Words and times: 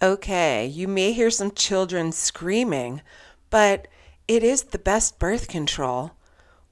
Okay, 0.00 0.64
you 0.64 0.86
may 0.86 1.12
hear 1.12 1.28
some 1.28 1.50
children 1.50 2.12
screaming, 2.12 3.02
but 3.50 3.88
it 4.28 4.44
is 4.44 4.62
the 4.62 4.78
best 4.78 5.18
birth 5.18 5.48
control. 5.48 6.12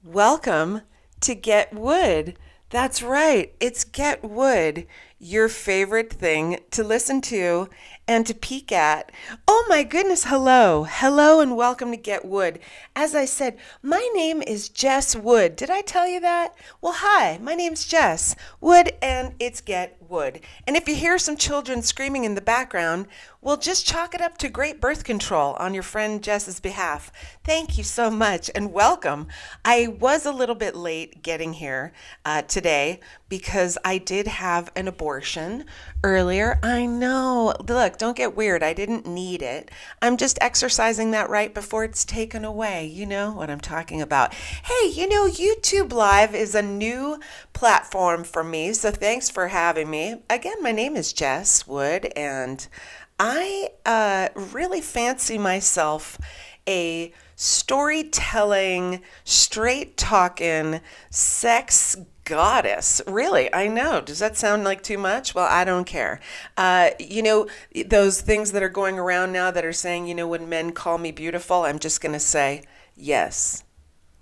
Welcome 0.01 0.83
to 1.19 1.35
Get 1.35 1.73
Wood. 1.73 2.37
That's 2.69 3.03
right, 3.03 3.53
it's 3.59 3.83
Get 3.83 4.23
Wood, 4.23 4.87
your 5.19 5.49
favorite 5.49 6.13
thing 6.13 6.59
to 6.71 6.85
listen 6.85 7.19
to 7.23 7.67
and 8.07 8.25
to 8.25 8.33
peek 8.33 8.71
at. 8.71 9.11
Oh 9.47 9.65
my 9.67 9.83
goodness, 9.83 10.25
hello. 10.25 10.85
Hello 10.89 11.41
and 11.41 11.57
welcome 11.57 11.91
to 11.91 11.97
Get 11.97 12.23
Wood. 12.23 12.59
As 12.95 13.13
I 13.13 13.25
said, 13.25 13.57
my 13.81 14.09
name 14.13 14.41
is 14.41 14.69
Jess 14.69 15.15
Wood. 15.15 15.57
Did 15.57 15.69
I 15.69 15.81
tell 15.81 16.07
you 16.07 16.21
that? 16.21 16.55
Well, 16.81 16.93
hi, 16.95 17.37
my 17.41 17.53
name's 17.53 17.85
Jess 17.85 18.35
Wood 18.61 18.93
and 19.01 19.35
it's 19.39 19.59
Get 19.59 19.97
Wood. 20.07 20.39
And 20.65 20.77
if 20.77 20.87
you 20.87 20.95
hear 20.95 21.17
some 21.17 21.35
children 21.35 21.81
screaming 21.81 22.23
in 22.23 22.35
the 22.35 22.41
background, 22.41 23.07
well, 23.41 23.57
just 23.57 23.85
chalk 23.85 24.15
it 24.15 24.21
up 24.21 24.37
to 24.37 24.49
great 24.49 24.79
birth 24.79 25.03
control 25.03 25.53
on 25.55 25.73
your 25.73 25.83
friend 25.83 26.23
Jess's 26.23 26.59
behalf. 26.59 27.11
Thank 27.43 27.77
you 27.77 27.83
so 27.83 28.09
much 28.09 28.49
and 28.55 28.71
welcome. 28.71 29.27
I 29.65 29.87
was 29.99 30.25
a 30.25 30.31
little 30.31 30.55
bit 30.55 30.75
late 30.75 31.23
getting 31.23 31.53
here 31.53 31.91
uh, 32.23 32.43
today 32.43 33.01
because 33.29 33.77
I 33.83 33.97
did 33.97 34.27
have 34.27 34.71
an 34.75 34.87
abortion 34.87 35.65
earlier. 36.03 36.59
I 36.63 36.85
know. 36.85 37.53
Look, 37.67 37.97
don't 37.97 38.15
get 38.15 38.35
weird. 38.35 38.63
I 38.63 38.73
didn't 38.73 39.05
need 39.05 39.41
it. 39.41 39.69
I'm 40.01 40.17
just 40.17 40.37
exercising 40.41 41.11
that 41.11 41.29
right 41.29 41.53
before 41.53 41.83
it's 41.83 42.05
taken 42.05 42.45
away. 42.45 42.85
You 42.85 43.05
know 43.05 43.31
what 43.31 43.49
I'm 43.49 43.59
talking 43.59 44.01
about. 44.01 44.33
Hey, 44.33 44.89
you 44.89 45.07
know, 45.09 45.27
YouTube 45.27 45.91
Live 45.91 46.33
is 46.33 46.55
a 46.55 46.61
new 46.61 47.19
platform 47.53 48.23
for 48.23 48.43
me, 48.43 48.73
so 48.73 48.91
thanks 48.91 49.29
for 49.29 49.49
having 49.49 49.89
me. 49.89 50.21
Again, 50.29 50.61
my 50.61 50.71
name 50.71 50.95
is 50.95 51.13
Jess 51.13 51.67
Wood, 51.67 52.11
and 52.15 52.67
I 53.19 53.69
uh, 53.85 54.29
really 54.35 54.81
fancy 54.81 55.37
myself 55.37 56.17
a 56.67 57.13
storytelling, 57.35 59.01
straight 59.23 59.95
talking, 59.97 60.81
sex 61.09 61.95
goddess. 62.27 63.01
Really, 63.07 63.51
I 63.53 63.67
know. 63.67 64.01
Does 64.01 64.19
that 64.19 64.37
sound 64.37 64.65
like 64.65 64.83
too 64.83 64.97
much? 64.97 65.33
Well, 65.33 65.47
I 65.49 65.63
don't 65.63 65.85
care. 65.85 66.19
Uh, 66.57 66.89
you 66.99 67.23
know, 67.23 67.47
those 67.85 68.21
things 68.21 68.51
that 68.51 68.61
are 68.61 68.69
going 68.69 68.99
around 68.99 69.31
now 69.31 69.49
that 69.49 69.65
are 69.65 69.73
saying, 69.73 70.07
you 70.07 70.13
know, 70.13 70.27
when 70.27 70.49
men 70.49 70.73
call 70.73 70.97
me 70.97 71.11
beautiful, 71.11 71.63
I'm 71.63 71.79
just 71.79 72.01
going 72.01 72.13
to 72.13 72.19
say, 72.19 72.63
yes, 72.95 73.63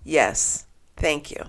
yes, 0.04 0.68
thank 0.96 1.32
you. 1.32 1.46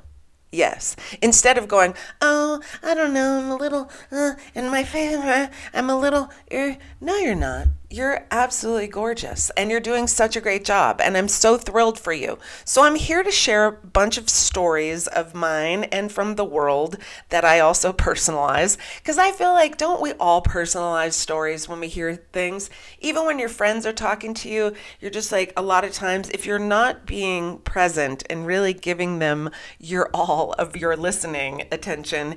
Yes. 0.51 0.97
Instead 1.21 1.59
of 1.59 1.69
going, 1.69 1.95
oh, 2.23 2.61
I 2.83 2.95
don't 2.95 3.13
know, 3.13 3.39
I'm 3.39 3.51
a 3.51 3.57
little, 3.57 3.91
uh, 4.11 4.33
in 4.55 4.71
my 4.71 4.85
favor, 4.85 5.51
I'm 5.75 5.91
a 5.91 5.99
little, 5.99 6.31
er. 6.51 6.79
no, 7.01 7.17
you're 7.17 7.35
not. 7.35 7.67
You're 7.89 8.27
absolutely 8.33 8.89
gorgeous 8.89 9.51
and 9.51 9.71
you're 9.71 9.79
doing 9.79 10.09
such 10.09 10.35
a 10.35 10.41
great 10.41 10.65
job. 10.65 11.01
And 11.01 11.17
I'm 11.17 11.29
so 11.29 11.57
thrilled 11.57 12.01
for 12.01 12.13
you. 12.13 12.37
So, 12.65 12.83
I'm 12.83 12.97
here 12.97 13.23
to 13.23 13.31
share 13.31 13.67
a 13.67 13.73
bunch 13.73 14.19
of 14.19 14.29
stories 14.29 15.07
of 15.07 15.35
mine 15.35 15.85
and 15.85 16.11
from 16.11 16.35
the 16.35 16.45
world 16.45 16.97
that 17.29 17.45
I 17.45 17.61
also 17.61 17.93
personalize. 17.93 18.77
Because 18.97 19.19
I 19.19 19.31
feel 19.31 19.53
like, 19.53 19.79
don't 19.79 20.03
we 20.03 20.15
all 20.15 20.43
personalize 20.43 21.13
stories 21.13 21.69
when 21.69 21.79
we 21.79 21.87
hear 21.87 22.17
things? 22.17 22.71
Even 22.99 23.25
when 23.25 23.39
your 23.39 23.49
friends 23.49 23.87
are 23.87 23.93
talking 23.93 24.35
to 24.35 24.49
you, 24.49 24.75
you're 25.01 25.11
just 25.11 25.31
like, 25.31 25.53
a 25.57 25.63
lot 25.63 25.85
of 25.85 25.93
times, 25.93 26.29
if 26.31 26.45
you're 26.45 26.59
not 26.59 27.07
being 27.07 27.59
present 27.59 28.25
and 28.29 28.47
really 28.47 28.73
giving 28.73 29.21
them 29.21 29.49
your 29.79 30.11
all 30.13 30.55
of 30.55 30.77
your 30.77 30.97
listening 30.97 31.63
attention, 31.71 32.35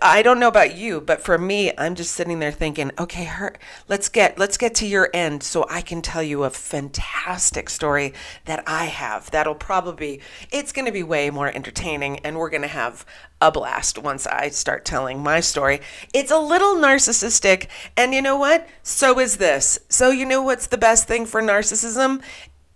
I 0.00 0.22
don't 0.22 0.40
know 0.40 0.48
about 0.48 0.76
you, 0.76 1.02
but 1.02 1.20
for 1.20 1.36
me, 1.36 1.72
I'm 1.76 1.94
just 1.94 2.14
sitting 2.14 2.38
there 2.38 2.52
thinking, 2.52 2.90
okay, 2.98 3.24
her, 3.24 3.54
let's 3.86 4.08
get, 4.08 4.38
let's 4.38 4.45
let's 4.46 4.58
get 4.58 4.76
to 4.76 4.86
your 4.86 5.10
end 5.12 5.42
so 5.42 5.66
I 5.68 5.80
can 5.80 6.00
tell 6.00 6.22
you 6.22 6.44
a 6.44 6.50
fantastic 6.50 7.68
story 7.68 8.14
that 8.44 8.62
I 8.64 8.84
have. 8.84 9.28
That'll 9.32 9.56
probably 9.56 10.20
it's 10.52 10.70
going 10.70 10.86
to 10.86 10.92
be 10.92 11.02
way 11.02 11.30
more 11.30 11.48
entertaining 11.48 12.20
and 12.20 12.38
we're 12.38 12.50
going 12.50 12.62
to 12.62 12.68
have 12.68 13.04
a 13.40 13.50
blast 13.50 13.98
once 13.98 14.24
I 14.24 14.50
start 14.50 14.84
telling 14.84 15.20
my 15.20 15.40
story. 15.40 15.80
It's 16.14 16.30
a 16.30 16.38
little 16.38 16.76
narcissistic 16.76 17.66
and 17.96 18.14
you 18.14 18.22
know 18.22 18.36
what? 18.36 18.68
So 18.84 19.18
is 19.18 19.38
this. 19.38 19.80
So 19.88 20.10
you 20.10 20.24
know 20.24 20.42
what's 20.42 20.68
the 20.68 20.78
best 20.78 21.08
thing 21.08 21.26
for 21.26 21.42
narcissism? 21.42 22.22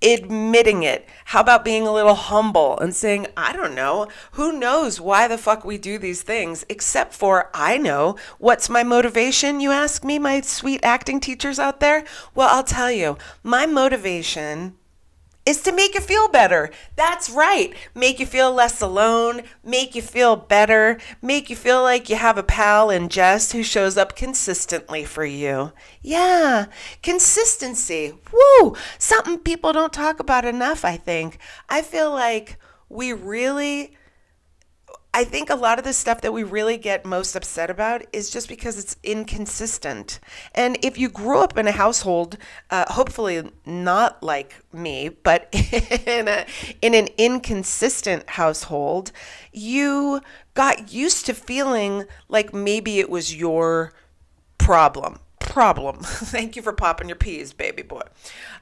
Admitting 0.02 0.82
it. 0.82 1.08
How 1.26 1.40
about 1.40 1.64
being 1.64 1.86
a 1.86 1.92
little 1.92 2.14
humble 2.14 2.78
and 2.78 2.94
saying, 2.94 3.26
I 3.36 3.52
don't 3.52 3.74
know, 3.74 4.08
who 4.32 4.58
knows 4.58 5.00
why 5.00 5.28
the 5.28 5.38
fuck 5.38 5.64
we 5.64 5.78
do 5.78 5.98
these 5.98 6.22
things, 6.22 6.64
except 6.68 7.14
for 7.14 7.50
I 7.54 7.78
know. 7.78 8.16
What's 8.38 8.68
my 8.68 8.82
motivation, 8.82 9.60
you 9.60 9.70
ask 9.70 10.04
me, 10.04 10.18
my 10.18 10.40
sweet 10.40 10.80
acting 10.82 11.20
teachers 11.20 11.58
out 11.58 11.80
there? 11.80 12.04
Well, 12.34 12.48
I'll 12.50 12.64
tell 12.64 12.90
you, 12.90 13.18
my 13.42 13.66
motivation 13.66 14.76
is 15.46 15.62
to 15.62 15.72
make 15.72 15.94
you 15.94 16.00
feel 16.00 16.28
better. 16.28 16.70
That's 16.96 17.30
right. 17.30 17.74
Make 17.94 18.20
you 18.20 18.26
feel 18.26 18.52
less 18.52 18.80
alone, 18.80 19.42
make 19.64 19.94
you 19.94 20.02
feel 20.02 20.36
better, 20.36 20.98
make 21.22 21.50
you 21.50 21.56
feel 21.56 21.82
like 21.82 22.08
you 22.08 22.16
have 22.16 22.38
a 22.38 22.42
pal 22.42 22.90
in 22.90 23.08
Jess 23.08 23.52
who 23.52 23.62
shows 23.62 23.96
up 23.96 24.14
consistently 24.14 25.04
for 25.04 25.24
you. 25.24 25.72
Yeah, 26.02 26.66
consistency. 27.02 28.14
Woo! 28.32 28.76
Something 28.98 29.38
people 29.38 29.72
don't 29.72 29.92
talk 29.92 30.20
about 30.20 30.44
enough, 30.44 30.84
I 30.84 30.96
think. 30.96 31.38
I 31.68 31.82
feel 31.82 32.10
like 32.10 32.58
we 32.88 33.12
really 33.12 33.96
I 35.12 35.24
think 35.24 35.50
a 35.50 35.56
lot 35.56 35.78
of 35.78 35.84
the 35.84 35.92
stuff 35.92 36.20
that 36.20 36.32
we 36.32 36.44
really 36.44 36.76
get 36.76 37.04
most 37.04 37.34
upset 37.34 37.68
about 37.68 38.02
is 38.12 38.30
just 38.30 38.48
because 38.48 38.78
it's 38.78 38.96
inconsistent. 39.02 40.20
And 40.54 40.78
if 40.82 40.98
you 40.98 41.08
grew 41.08 41.38
up 41.40 41.58
in 41.58 41.66
a 41.66 41.72
household, 41.72 42.38
uh, 42.70 42.84
hopefully 42.92 43.50
not 43.66 44.22
like 44.22 44.54
me, 44.72 45.08
but 45.08 45.48
in 46.06 46.28
a 46.28 46.46
in 46.80 46.94
an 46.94 47.08
inconsistent 47.18 48.30
household, 48.30 49.10
you 49.52 50.20
got 50.54 50.92
used 50.92 51.26
to 51.26 51.34
feeling 51.34 52.04
like 52.28 52.54
maybe 52.54 53.00
it 53.00 53.10
was 53.10 53.34
your 53.34 53.92
problem. 54.58 55.18
Problem. 55.40 55.96
Thank 56.02 56.54
you 56.54 56.62
for 56.62 56.72
popping 56.72 57.08
your 57.08 57.16
peas, 57.16 57.52
baby 57.52 57.82
boy. 57.82 58.02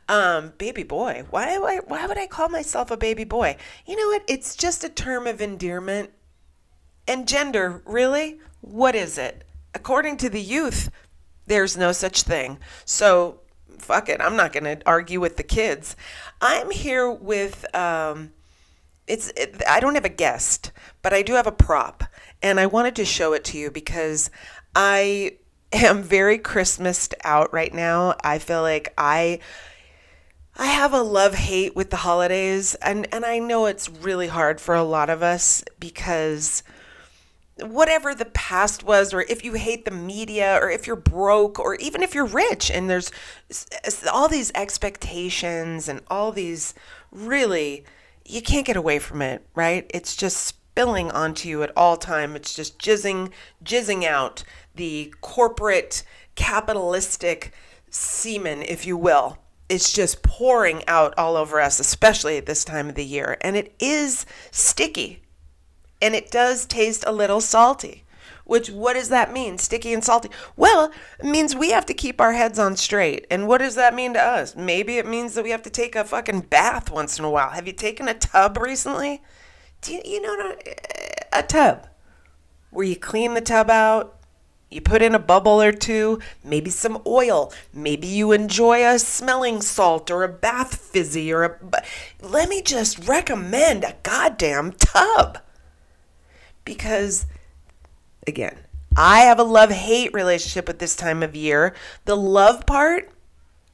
Um, 0.08 0.54
baby 0.56 0.84
boy. 0.84 1.24
Why, 1.28 1.58
why 1.58 1.80
why 1.86 2.06
would 2.06 2.16
I 2.16 2.26
call 2.26 2.48
myself 2.48 2.90
a 2.90 2.96
baby 2.96 3.24
boy? 3.24 3.58
You 3.84 3.96
know 3.96 4.06
what? 4.06 4.22
It's 4.26 4.56
just 4.56 4.82
a 4.82 4.88
term 4.88 5.26
of 5.26 5.42
endearment 5.42 6.10
and 7.08 7.26
gender, 7.26 7.82
really? 7.84 8.38
What 8.60 8.94
is 8.94 9.18
it? 9.18 9.44
According 9.74 10.18
to 10.18 10.28
the 10.28 10.40
youth, 10.40 10.90
there's 11.46 11.76
no 11.76 11.92
such 11.92 12.22
thing. 12.22 12.58
So, 12.84 13.40
fuck 13.78 14.08
it. 14.08 14.20
I'm 14.20 14.36
not 14.36 14.52
going 14.52 14.64
to 14.64 14.80
argue 14.86 15.20
with 15.20 15.36
the 15.36 15.42
kids. 15.42 15.96
I'm 16.40 16.70
here 16.70 17.10
with 17.10 17.64
um 17.74 18.32
it's 19.08 19.32
it, 19.36 19.62
I 19.66 19.80
don't 19.80 19.94
have 19.94 20.04
a 20.04 20.10
guest, 20.10 20.70
but 21.02 21.12
I 21.12 21.22
do 21.22 21.32
have 21.32 21.46
a 21.46 21.52
prop, 21.52 22.04
and 22.42 22.60
I 22.60 22.66
wanted 22.66 22.94
to 22.96 23.04
show 23.04 23.32
it 23.32 23.44
to 23.46 23.58
you 23.58 23.70
because 23.70 24.30
I 24.76 25.38
am 25.72 26.02
very 26.02 26.38
Christmased 26.38 27.14
out 27.24 27.52
right 27.52 27.72
now. 27.72 28.14
I 28.22 28.38
feel 28.38 28.62
like 28.62 28.92
I 28.98 29.40
I 30.56 30.66
have 30.66 30.92
a 30.92 31.02
love 31.02 31.34
hate 31.34 31.74
with 31.74 31.90
the 31.90 31.96
holidays 31.96 32.74
and 32.76 33.06
and 33.12 33.24
I 33.24 33.38
know 33.38 33.66
it's 33.66 33.88
really 33.88 34.28
hard 34.28 34.60
for 34.60 34.74
a 34.74 34.82
lot 34.82 35.08
of 35.08 35.22
us 35.22 35.64
because 35.78 36.62
whatever 37.60 38.14
the 38.14 38.24
past 38.26 38.84
was, 38.84 39.12
or 39.12 39.22
if 39.22 39.44
you 39.44 39.54
hate 39.54 39.84
the 39.84 39.90
media, 39.90 40.58
or 40.60 40.70
if 40.70 40.86
you're 40.86 40.96
broke, 40.96 41.58
or 41.58 41.74
even 41.76 42.02
if 42.02 42.14
you're 42.14 42.24
rich, 42.24 42.70
and 42.70 42.88
there's 42.88 43.10
all 44.12 44.28
these 44.28 44.52
expectations 44.54 45.88
and 45.88 46.00
all 46.08 46.32
these 46.32 46.74
really, 47.10 47.84
you 48.24 48.42
can't 48.42 48.66
get 48.66 48.76
away 48.76 48.98
from 48.98 49.22
it, 49.22 49.46
right? 49.54 49.90
It's 49.94 50.16
just 50.16 50.38
spilling 50.38 51.10
onto 51.10 51.48
you 51.48 51.62
at 51.62 51.76
all 51.76 51.96
time. 51.96 52.36
It's 52.36 52.54
just 52.54 52.78
jizzing, 52.78 53.32
jizzing 53.64 54.04
out 54.04 54.44
the 54.74 55.12
corporate, 55.20 56.04
capitalistic 56.36 57.52
semen, 57.90 58.62
if 58.62 58.86
you 58.86 58.96
will. 58.96 59.38
It's 59.68 59.92
just 59.92 60.22
pouring 60.22 60.82
out 60.86 61.12
all 61.18 61.36
over 61.36 61.60
us, 61.60 61.80
especially 61.80 62.38
at 62.38 62.46
this 62.46 62.64
time 62.64 62.88
of 62.88 62.94
the 62.94 63.04
year. 63.04 63.36
And 63.40 63.56
it 63.56 63.74
is 63.80 64.24
sticky 64.50 65.22
and 66.00 66.14
it 66.14 66.30
does 66.30 66.66
taste 66.66 67.04
a 67.06 67.12
little 67.12 67.40
salty. 67.40 68.04
Which, 68.44 68.70
what 68.70 68.94
does 68.94 69.10
that 69.10 69.30
mean? 69.30 69.58
Sticky 69.58 69.92
and 69.92 70.02
salty? 70.02 70.30
Well, 70.56 70.90
it 71.18 71.26
means 71.26 71.54
we 71.54 71.70
have 71.70 71.84
to 71.84 71.92
keep 71.92 72.18
our 72.18 72.32
heads 72.32 72.58
on 72.58 72.76
straight. 72.76 73.26
And 73.30 73.46
what 73.46 73.58
does 73.58 73.74
that 73.74 73.94
mean 73.94 74.14
to 74.14 74.22
us? 74.22 74.56
Maybe 74.56 74.96
it 74.96 75.06
means 75.06 75.34
that 75.34 75.44
we 75.44 75.50
have 75.50 75.62
to 75.64 75.70
take 75.70 75.94
a 75.94 76.02
fucking 76.02 76.40
bath 76.42 76.90
once 76.90 77.18
in 77.18 77.26
a 77.26 77.30
while. 77.30 77.50
Have 77.50 77.66
you 77.66 77.74
taken 77.74 78.08
a 78.08 78.14
tub 78.14 78.56
recently? 78.56 79.22
Do 79.82 79.92
you, 79.92 80.00
you 80.02 80.22
know 80.22 80.56
a 81.30 81.42
tub 81.42 81.88
where 82.70 82.86
you 82.86 82.96
clean 82.96 83.34
the 83.34 83.42
tub 83.42 83.68
out, 83.68 84.18
you 84.70 84.80
put 84.80 85.02
in 85.02 85.14
a 85.14 85.18
bubble 85.18 85.60
or 85.62 85.72
two, 85.72 86.18
maybe 86.44 86.70
some 86.70 87.02
oil. 87.06 87.52
Maybe 87.72 88.06
you 88.06 88.32
enjoy 88.32 88.86
a 88.86 88.98
smelling 88.98 89.60
salt 89.62 90.10
or 90.10 90.24
a 90.24 90.28
bath 90.28 90.74
fizzy 90.74 91.32
or 91.32 91.44
a. 91.44 91.82
Let 92.20 92.48
me 92.48 92.62
just 92.62 93.06
recommend 93.06 93.84
a 93.84 93.96
goddamn 94.02 94.72
tub 94.72 95.38
because 96.68 97.24
again, 98.26 98.58
I 98.94 99.20
have 99.20 99.38
a 99.38 99.42
love 99.42 99.70
hate 99.70 100.12
relationship 100.12 100.68
with 100.68 100.78
this 100.78 100.94
time 100.94 101.22
of 101.22 101.34
year. 101.34 101.74
The 102.04 102.14
love 102.14 102.66
part, 102.66 103.10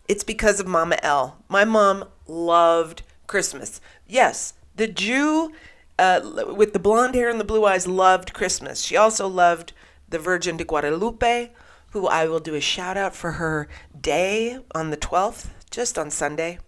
it's 0.07 0.23
because 0.23 0.61
of 0.61 0.69
Mama 0.69 0.97
L. 1.03 1.43
My 1.49 1.65
mom 1.65 2.05
loved 2.29 3.03
Christmas. 3.27 3.81
Yes, 4.07 4.55
the 4.77 4.87
Jew 4.87 5.53
uh, 5.99 6.45
with 6.57 6.73
the 6.73 6.79
blonde 6.79 7.17
hair 7.17 7.29
and 7.29 7.41
the 7.41 7.45
blue 7.45 7.65
eyes 7.65 7.89
loved 7.89 8.33
Christmas. 8.33 8.83
She 8.83 8.97
also 8.97 9.27
loved 9.27 9.73
the 10.09 10.21
Virgin 10.21 10.57
de 10.57 10.65
Guadalupe, 10.65 11.51
who 11.91 12.07
I 12.07 12.27
will 12.29 12.39
do 12.39 12.55
a 12.55 12.61
shout 12.61 12.97
out 12.97 13.17
for 13.17 13.33
her 13.33 13.69
day 14.01 14.61
on 14.73 14.91
the 14.91 14.97
12th, 14.97 15.49
just 15.69 15.99
on 15.99 16.11
Sunday. 16.11 16.61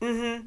Mm-hmm. 0.00 0.46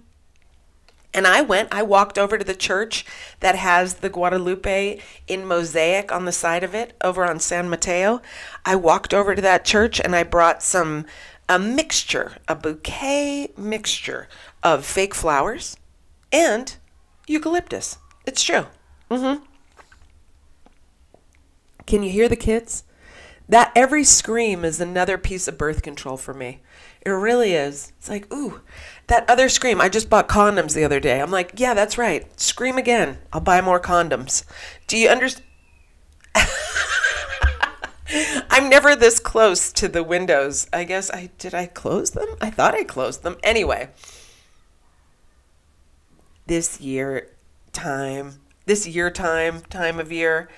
And 1.15 1.25
I 1.25 1.41
went, 1.41 1.69
I 1.71 1.81
walked 1.81 2.17
over 2.19 2.37
to 2.37 2.43
the 2.43 2.53
church 2.53 3.05
that 3.39 3.55
has 3.55 3.95
the 3.95 4.09
Guadalupe 4.09 4.99
in 5.29 5.45
mosaic 5.47 6.11
on 6.11 6.25
the 6.25 6.33
side 6.33 6.61
of 6.61 6.75
it 6.75 6.93
over 6.99 7.23
on 7.23 7.39
San 7.39 7.69
Mateo. 7.69 8.21
I 8.65 8.75
walked 8.75 9.13
over 9.13 9.33
to 9.33 9.41
that 9.41 9.63
church 9.63 10.01
and 10.01 10.13
I 10.13 10.23
brought 10.23 10.61
some, 10.61 11.05
a 11.47 11.57
mixture, 11.57 12.33
a 12.49 12.55
bouquet 12.55 13.53
mixture 13.55 14.27
of 14.61 14.85
fake 14.85 15.15
flowers 15.15 15.77
and 16.33 16.75
eucalyptus. 17.27 17.97
It's 18.25 18.43
true. 18.43 18.65
Mm-hmm. 19.09 19.41
Can 21.85 22.03
you 22.03 22.11
hear 22.11 22.27
the 22.27 22.35
kids? 22.35 22.83
That 23.47 23.71
every 23.73 24.03
scream 24.03 24.65
is 24.65 24.81
another 24.81 25.17
piece 25.17 25.47
of 25.47 25.57
birth 25.57 25.81
control 25.81 26.17
for 26.17 26.33
me. 26.33 26.61
It 27.05 27.11
really 27.11 27.53
is. 27.53 27.93
It's 27.99 28.09
like, 28.09 28.33
ooh, 28.33 28.61
that 29.07 29.29
other 29.29 29.49
scream. 29.49 29.79
I 29.79 29.89
just 29.89 30.09
bought 30.09 30.27
condoms 30.27 30.73
the 30.73 30.83
other 30.83 30.99
day. 30.99 31.21
I'm 31.21 31.31
like, 31.31 31.53
yeah, 31.55 31.73
that's 31.73 31.97
right. 31.97 32.27
Scream 32.39 32.77
again. 32.77 33.19
I'll 33.31 33.41
buy 33.41 33.61
more 33.61 33.79
condoms. 33.79 34.43
Do 34.87 34.97
you 34.97 35.09
understand? 35.09 35.45
I'm 38.49 38.69
never 38.69 38.95
this 38.95 39.19
close 39.19 39.71
to 39.73 39.87
the 39.87 40.03
windows. 40.03 40.67
I 40.71 40.83
guess 40.83 41.11
I 41.11 41.29
did 41.37 41.53
I 41.53 41.65
close 41.65 42.11
them? 42.11 42.27
I 42.41 42.49
thought 42.49 42.73
I 42.73 42.83
closed 42.83 43.23
them. 43.23 43.37
Anyway, 43.43 43.89
this 46.45 46.79
year 46.79 47.29
time, 47.73 48.41
this 48.65 48.87
year 48.87 49.09
time, 49.09 49.61
time 49.69 49.99
of 49.99 50.11
year, 50.11 50.49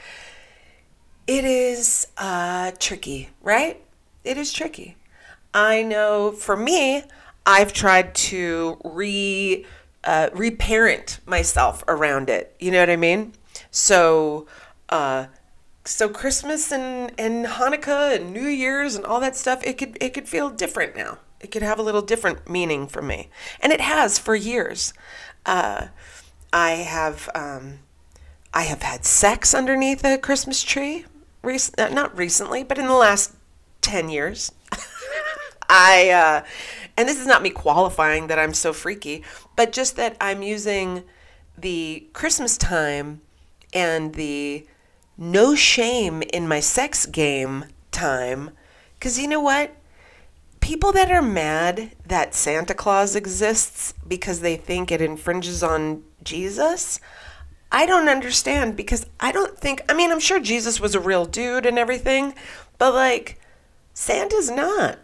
it 1.25 1.43
is 1.43 2.07
uh, 2.17 2.71
tricky, 2.79 3.29
right? 3.41 3.81
It 4.23 4.37
is 4.37 4.53
tricky. 4.53 4.97
I 5.53 5.83
know 5.83 6.31
for 6.31 6.55
me, 6.55 7.03
I've 7.47 7.71
tried 7.71 8.13
to 8.13 8.77
re 8.83 9.65
uh, 10.03 10.29
reparent 10.33 11.19
myself 11.25 11.83
around 11.87 12.29
it. 12.29 12.53
You 12.59 12.71
know 12.71 12.81
what 12.81 12.89
I 12.89 12.97
mean? 12.97 13.33
So, 13.71 14.47
uh, 14.89 15.27
so 15.85 16.09
Christmas 16.09 16.71
and, 16.71 17.11
and 17.17 17.45
Hanukkah 17.45 18.17
and 18.17 18.33
New 18.33 18.47
Year's 18.47 18.95
and 18.95 19.05
all 19.05 19.21
that 19.21 19.37
stuff, 19.37 19.65
it 19.65 19.77
could 19.77 19.97
it 20.01 20.13
could 20.13 20.27
feel 20.27 20.49
different 20.49 20.97
now. 20.97 21.19
It 21.39 21.51
could 21.51 21.61
have 21.61 21.79
a 21.79 21.83
little 21.83 22.01
different 22.01 22.49
meaning 22.49 22.85
for 22.85 23.01
me, 23.01 23.29
and 23.61 23.71
it 23.71 23.81
has 23.81 24.19
for 24.19 24.35
years. 24.35 24.93
Uh, 25.45 25.87
I 26.51 26.71
have 26.71 27.29
um, 27.33 27.79
I 28.53 28.63
have 28.63 28.81
had 28.81 29.05
sex 29.05 29.53
underneath 29.53 30.03
a 30.03 30.17
Christmas 30.17 30.63
tree 30.63 31.05
rec- 31.43 31.77
not 31.77 32.17
recently, 32.17 32.63
but 32.63 32.77
in 32.77 32.87
the 32.87 32.93
last 32.93 33.33
10 33.81 34.09
years. 34.09 34.51
I, 35.69 36.09
uh, 36.09 36.45
and 36.95 37.07
this 37.07 37.19
is 37.19 37.27
not 37.27 37.41
me 37.41 37.49
qualifying 37.49 38.27
that 38.27 38.39
I'm 38.39 38.53
so 38.53 38.73
freaky, 38.73 39.23
but 39.55 39.71
just 39.71 39.95
that 39.97 40.15
I'm 40.21 40.41
using 40.41 41.03
the 41.57 42.07
Christmas 42.13 42.57
time 42.57 43.21
and 43.73 44.13
the 44.13 44.65
no 45.17 45.55
shame 45.55 46.21
in 46.33 46.47
my 46.47 46.59
sex 46.59 47.05
game 47.05 47.65
time. 47.91 48.51
Because 48.97 49.19
you 49.19 49.27
know 49.27 49.41
what? 49.41 49.75
People 50.59 50.91
that 50.93 51.11
are 51.11 51.21
mad 51.21 51.91
that 52.05 52.33
Santa 52.33 52.73
Claus 52.73 53.15
exists 53.15 53.93
because 54.07 54.41
they 54.41 54.55
think 54.55 54.91
it 54.91 55.01
infringes 55.01 55.63
on 55.63 56.03
Jesus, 56.23 56.99
I 57.71 57.85
don't 57.85 58.09
understand 58.09 58.75
because 58.75 59.05
I 59.19 59.31
don't 59.31 59.57
think, 59.57 59.81
I 59.89 59.93
mean, 59.93 60.11
I'm 60.11 60.19
sure 60.19 60.39
Jesus 60.39 60.79
was 60.79 60.95
a 60.95 60.99
real 60.99 61.25
dude 61.25 61.65
and 61.65 61.77
everything, 61.77 62.33
but 62.77 62.93
like, 62.93 63.39
Santa's 63.93 64.49
not. 64.49 64.99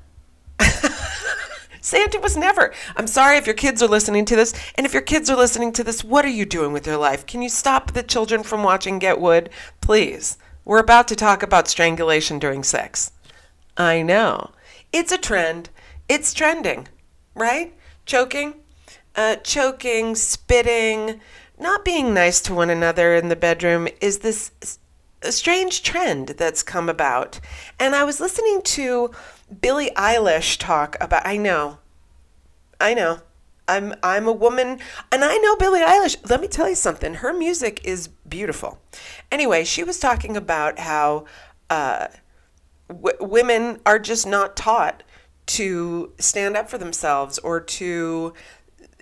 Santa 1.83 2.17
was 2.17 2.37
never. 2.37 2.73
I'm 2.95 3.07
sorry 3.07 3.35
if 3.35 3.45
your 3.45 3.53
kids 3.53 3.83
are 3.83 3.89
listening 3.89 4.23
to 4.25 4.37
this. 4.37 4.53
And 4.75 4.85
if 4.85 4.93
your 4.93 5.01
kids 5.01 5.29
are 5.29 5.35
listening 5.35 5.73
to 5.73 5.83
this, 5.83 6.01
what 6.01 6.23
are 6.23 6.29
you 6.29 6.45
doing 6.45 6.71
with 6.71 6.87
your 6.87 6.95
life? 6.95 7.25
Can 7.25 7.41
you 7.41 7.49
stop 7.49 7.91
the 7.91 8.01
children 8.01 8.41
from 8.41 8.63
watching 8.63 8.99
Get 8.99 9.19
Wood? 9.19 9.49
Please. 9.81 10.37
We're 10.63 10.79
about 10.79 11.09
to 11.09 11.15
talk 11.17 11.43
about 11.43 11.67
strangulation 11.67 12.39
during 12.39 12.63
sex. 12.63 13.11
I 13.75 14.01
know. 14.01 14.51
It's 14.93 15.11
a 15.11 15.17
trend. 15.17 15.71
It's 16.07 16.33
trending, 16.33 16.87
right? 17.35 17.73
Choking, 18.05 18.61
uh, 19.17 19.35
choking, 19.37 20.15
spitting, 20.15 21.19
not 21.59 21.83
being 21.83 22.13
nice 22.13 22.39
to 22.41 22.53
one 22.53 22.69
another 22.69 23.13
in 23.13 23.27
the 23.27 23.35
bedroom 23.35 23.89
is 23.99 24.19
this 24.19 24.51
a 25.21 25.31
strange 25.31 25.83
trend 25.83 26.29
that's 26.29 26.63
come 26.63 26.87
about. 26.87 27.39
And 27.79 27.95
I 27.95 28.03
was 28.03 28.19
listening 28.19 28.61
to 28.61 29.11
Billie 29.61 29.91
Eilish 29.95 30.57
talk 30.57 30.95
about 31.01 31.25
I 31.25 31.37
know. 31.37 31.79
I 32.79 32.93
know. 32.93 33.19
I'm 33.67 33.93
I'm 34.03 34.27
a 34.27 34.33
woman 34.33 34.79
and 35.11 35.23
I 35.23 35.37
know 35.37 35.55
Billie 35.55 35.81
Eilish. 35.81 36.17
Let 36.29 36.41
me 36.41 36.47
tell 36.47 36.67
you 36.67 36.75
something. 36.75 37.15
Her 37.15 37.33
music 37.33 37.81
is 37.85 38.07
beautiful. 38.27 38.79
Anyway, 39.31 39.63
she 39.63 39.83
was 39.83 39.99
talking 39.99 40.35
about 40.35 40.79
how 40.79 41.25
uh, 41.69 42.07
w- 42.89 43.17
women 43.21 43.79
are 43.85 43.99
just 43.99 44.27
not 44.27 44.57
taught 44.57 45.03
to 45.45 46.11
stand 46.19 46.55
up 46.57 46.69
for 46.69 46.77
themselves 46.77 47.37
or 47.39 47.59
to 47.59 48.33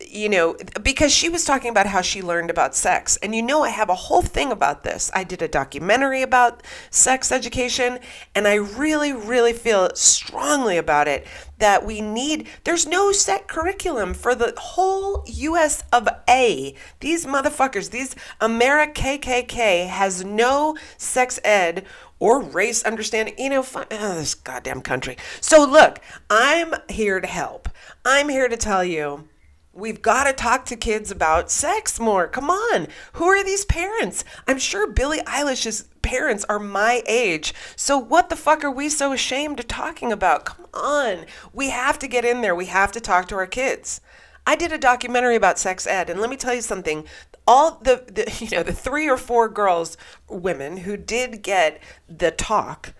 you 0.10 0.30
know, 0.30 0.56
because 0.82 1.12
she 1.12 1.30
was 1.30 1.44
talking 1.44 1.70
about 1.70 1.88
how 1.88 2.02
she 2.02 2.22
learned 2.22 2.50
about 2.50 2.76
sex. 2.76 3.18
And 3.18 3.36
you 3.36 3.42
know, 3.42 3.64
I 3.64 3.70
have 3.70 3.90
a 3.90 3.96
whole 3.96 4.22
thing 4.22 4.52
about 4.52 4.84
this. 4.84 5.12
I 5.14 5.24
did 5.24 5.42
a 5.42 5.48
documentary 5.48 6.22
about 6.22 6.64
sex 6.90 7.32
education, 7.32 8.00
and 8.34 8.48
I 8.48 8.56
really, 8.56 9.14
really 9.14 9.54
feel 9.54 9.90
strongly 9.96 10.78
about 10.78 11.08
it 11.08 11.26
that 11.62 11.86
we 11.86 12.02
need, 12.02 12.48
there's 12.64 12.88
no 12.88 13.12
set 13.12 13.48
curriculum 13.48 14.14
for 14.16 14.34
the 14.34 14.54
whole 14.58 15.24
US 15.28 15.84
of 15.94 16.10
A. 16.28 16.76
These 17.00 17.26
motherfuckers, 17.26 17.92
these 17.92 18.16
America 18.42 18.92
KKK 19.02 19.88
has 19.88 20.26
no 20.26 20.76
sex 20.98 21.40
ed 21.44 21.86
or 22.20 22.42
race 22.42 22.84
understanding. 22.84 23.36
You 23.38 23.50
know, 23.50 23.66
oh, 23.76 23.86
this 23.90 24.36
goddamn 24.36 24.82
country. 24.82 25.18
So 25.40 25.66
look, 25.66 26.00
I'm 26.30 26.74
here 26.90 27.22
to 27.22 27.28
help. 27.28 27.70
I'm 28.04 28.30
here 28.30 28.48
to 28.48 28.58
tell 28.58 28.84
you 28.84 29.28
We've 29.74 30.02
got 30.02 30.26
to 30.26 30.34
talk 30.34 30.66
to 30.66 30.76
kids 30.76 31.12
about 31.12 31.50
sex 31.50 31.98
more. 31.98 32.28
Come 32.28 32.50
on. 32.50 32.88
Who 33.14 33.26
are 33.26 33.42
these 33.42 33.64
parents? 33.64 34.26
I'm 34.46 34.60
sure 34.60 34.86
Billie 34.86 35.22
Eilish's 35.22 35.88
parents 36.02 36.46
are 36.50 36.60
my 36.60 37.04
age. 37.08 37.54
So 37.78 37.98
what 37.98 38.30
the 38.30 38.36
fuck 38.36 38.66
are 38.66 38.72
we 38.72 38.90
so 38.90 39.14
ashamed 39.14 39.62
of 39.62 39.68
talking 39.70 40.12
about? 40.12 40.44
Come 40.44 40.66
on. 40.74 41.26
We 41.54 41.70
have 41.70 41.98
to 42.00 42.10
get 42.10 42.26
in 42.26 42.42
there. 42.42 42.54
We 42.54 42.66
have 42.66 42.92
to 42.92 43.00
talk 43.00 43.30
to 43.30 43.36
our 43.36 43.48
kids. 43.48 44.02
I 44.46 44.58
did 44.58 44.74
a 44.74 44.78
documentary 44.78 45.38
about 45.38 45.58
sex 45.58 45.88
ed 45.88 46.10
and 46.10 46.20
let 46.20 46.30
me 46.30 46.36
tell 46.36 46.54
you 46.54 46.62
something. 46.62 47.06
All 47.48 47.80
the, 47.82 48.04
the 48.08 48.30
you 48.46 48.52
know, 48.52 48.64
the 48.64 48.74
three 48.74 49.10
or 49.10 49.18
four 49.18 49.48
girls, 49.48 49.96
women 50.28 50.78
who 50.78 50.98
did 50.98 51.44
get 51.44 51.82
the 52.10 52.32
talk 52.32 52.94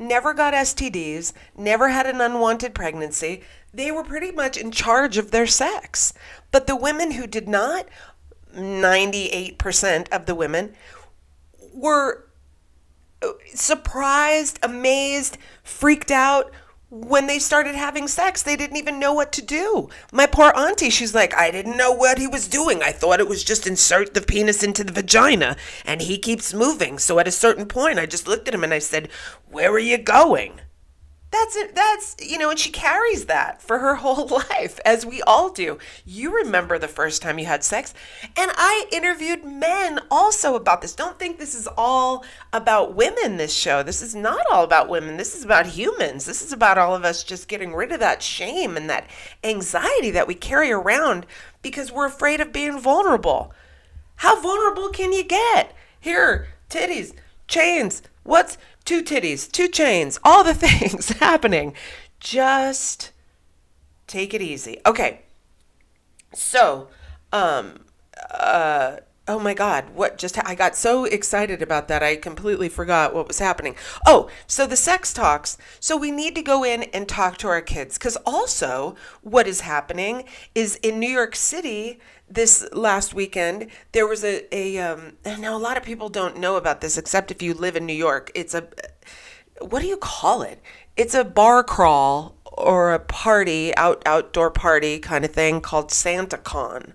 never 0.00 0.34
got 0.34 0.54
STDs, 0.54 1.32
never 1.56 1.90
had 1.90 2.06
an 2.06 2.20
unwanted 2.20 2.74
pregnancy 2.74 3.42
they 3.72 3.90
were 3.90 4.04
pretty 4.04 4.32
much 4.32 4.56
in 4.56 4.70
charge 4.70 5.16
of 5.16 5.30
their 5.30 5.46
sex. 5.46 6.12
But 6.50 6.66
the 6.66 6.76
women 6.76 7.12
who 7.12 7.26
did 7.26 7.48
not, 7.48 7.86
98% 8.54 10.08
of 10.10 10.26
the 10.26 10.34
women, 10.34 10.74
were 11.72 12.26
uh, 13.22 13.28
surprised, 13.54 14.58
amazed, 14.62 15.38
freaked 15.62 16.10
out 16.10 16.52
when 16.90 17.26
they 17.26 17.38
started 17.38 17.74
having 17.74 18.08
sex. 18.08 18.42
They 18.42 18.56
didn't 18.56 18.76
even 18.76 18.98
know 18.98 19.14
what 19.14 19.32
to 19.32 19.42
do. 19.42 19.88
My 20.12 20.26
poor 20.26 20.52
auntie, 20.54 20.90
she's 20.90 21.14
like, 21.14 21.34
I 21.34 21.50
didn't 21.50 21.76
know 21.76 21.92
what 21.92 22.18
he 22.18 22.26
was 22.26 22.48
doing. 22.48 22.82
I 22.82 22.92
thought 22.92 23.20
it 23.20 23.28
was 23.28 23.44
just 23.44 23.66
insert 23.66 24.12
the 24.12 24.20
penis 24.20 24.62
into 24.62 24.84
the 24.84 24.92
vagina 24.92 25.56
and 25.84 26.02
he 26.02 26.18
keeps 26.18 26.52
moving. 26.52 26.98
So 26.98 27.18
at 27.18 27.28
a 27.28 27.32
certain 27.32 27.66
point, 27.66 27.98
I 27.98 28.06
just 28.06 28.26
looked 28.26 28.48
at 28.48 28.54
him 28.54 28.64
and 28.64 28.74
I 28.74 28.80
said, 28.80 29.08
Where 29.48 29.70
are 29.70 29.78
you 29.78 29.98
going? 29.98 30.60
That's 31.30 31.54
it. 31.54 31.76
That's, 31.76 32.16
you 32.20 32.38
know, 32.38 32.50
and 32.50 32.58
she 32.58 32.70
carries 32.70 33.26
that 33.26 33.62
for 33.62 33.78
her 33.78 33.94
whole 33.96 34.26
life, 34.26 34.80
as 34.84 35.06
we 35.06 35.22
all 35.22 35.50
do. 35.50 35.78
You 36.04 36.34
remember 36.34 36.78
the 36.78 36.88
first 36.88 37.22
time 37.22 37.38
you 37.38 37.46
had 37.46 37.62
sex. 37.62 37.94
And 38.36 38.50
I 38.56 38.86
interviewed 38.90 39.44
men 39.44 40.00
also 40.10 40.56
about 40.56 40.82
this. 40.82 40.94
Don't 40.94 41.18
think 41.18 41.38
this 41.38 41.54
is 41.54 41.68
all 41.76 42.24
about 42.52 42.96
women, 42.96 43.36
this 43.36 43.54
show. 43.54 43.82
This 43.82 44.02
is 44.02 44.14
not 44.14 44.44
all 44.50 44.64
about 44.64 44.88
women. 44.88 45.16
This 45.16 45.36
is 45.36 45.44
about 45.44 45.66
humans. 45.66 46.26
This 46.26 46.42
is 46.42 46.52
about 46.52 46.78
all 46.78 46.96
of 46.96 47.04
us 47.04 47.22
just 47.22 47.48
getting 47.48 47.74
rid 47.74 47.92
of 47.92 48.00
that 48.00 48.22
shame 48.22 48.76
and 48.76 48.90
that 48.90 49.08
anxiety 49.44 50.10
that 50.10 50.26
we 50.26 50.34
carry 50.34 50.72
around 50.72 51.26
because 51.62 51.92
we're 51.92 52.06
afraid 52.06 52.40
of 52.40 52.52
being 52.52 52.80
vulnerable. 52.80 53.52
How 54.16 54.40
vulnerable 54.40 54.88
can 54.88 55.12
you 55.12 55.22
get? 55.24 55.74
Here, 56.00 56.48
titties, 56.68 57.14
chains. 57.46 58.02
What's 58.22 58.58
two 58.90 59.04
titties, 59.04 59.48
two 59.48 59.68
chains, 59.68 60.18
all 60.24 60.42
the 60.42 60.52
things 60.66 61.10
happening. 61.10 61.72
Just 62.18 63.12
take 64.08 64.34
it 64.34 64.42
easy. 64.42 64.78
Okay. 64.84 65.20
So, 66.34 66.88
um, 67.32 67.84
uh, 68.32 68.96
oh 69.28 69.38
my 69.38 69.54
God, 69.54 69.90
what 69.94 70.18
just, 70.18 70.34
ha- 70.34 70.42
I 70.44 70.56
got 70.56 70.74
so 70.74 71.04
excited 71.04 71.62
about 71.62 71.86
that, 71.86 72.02
I 72.02 72.16
completely 72.16 72.68
forgot 72.68 73.14
what 73.14 73.28
was 73.28 73.38
happening. 73.38 73.76
Oh, 74.04 74.28
so 74.48 74.66
the 74.66 74.74
sex 74.74 75.12
talks. 75.12 75.56
So 75.78 75.96
we 75.96 76.10
need 76.10 76.34
to 76.34 76.42
go 76.42 76.64
in 76.64 76.82
and 76.82 77.08
talk 77.08 77.36
to 77.38 77.48
our 77.48 77.62
kids. 77.62 77.96
Because 77.96 78.16
also, 78.26 78.96
what 79.22 79.46
is 79.46 79.60
happening 79.60 80.24
is 80.52 80.74
in 80.82 80.98
New 80.98 81.08
York 81.08 81.36
City, 81.36 82.00
this 82.30 82.66
last 82.72 83.12
weekend, 83.12 83.66
there 83.92 84.06
was 84.06 84.24
a, 84.24 84.46
a 84.54 84.78
um, 84.78 85.14
now 85.24 85.56
a 85.56 85.58
lot 85.58 85.76
of 85.76 85.82
people 85.82 86.08
don't 86.08 86.38
know 86.38 86.56
about 86.56 86.80
this 86.80 86.96
except 86.96 87.30
if 87.30 87.42
you 87.42 87.52
live 87.52 87.76
in 87.76 87.84
New 87.84 87.92
York. 87.92 88.30
It's 88.34 88.54
a, 88.54 88.68
what 89.60 89.82
do 89.82 89.88
you 89.88 89.96
call 89.96 90.42
it? 90.42 90.62
It's 90.96 91.14
a 91.14 91.24
bar 91.24 91.64
crawl 91.64 92.36
or 92.44 92.92
a 92.92 92.98
party, 92.98 93.76
out 93.76 94.02
outdoor 94.06 94.50
party 94.50 94.98
kind 94.98 95.24
of 95.24 95.32
thing 95.32 95.60
called 95.60 95.90
SantaCon. 95.90 96.92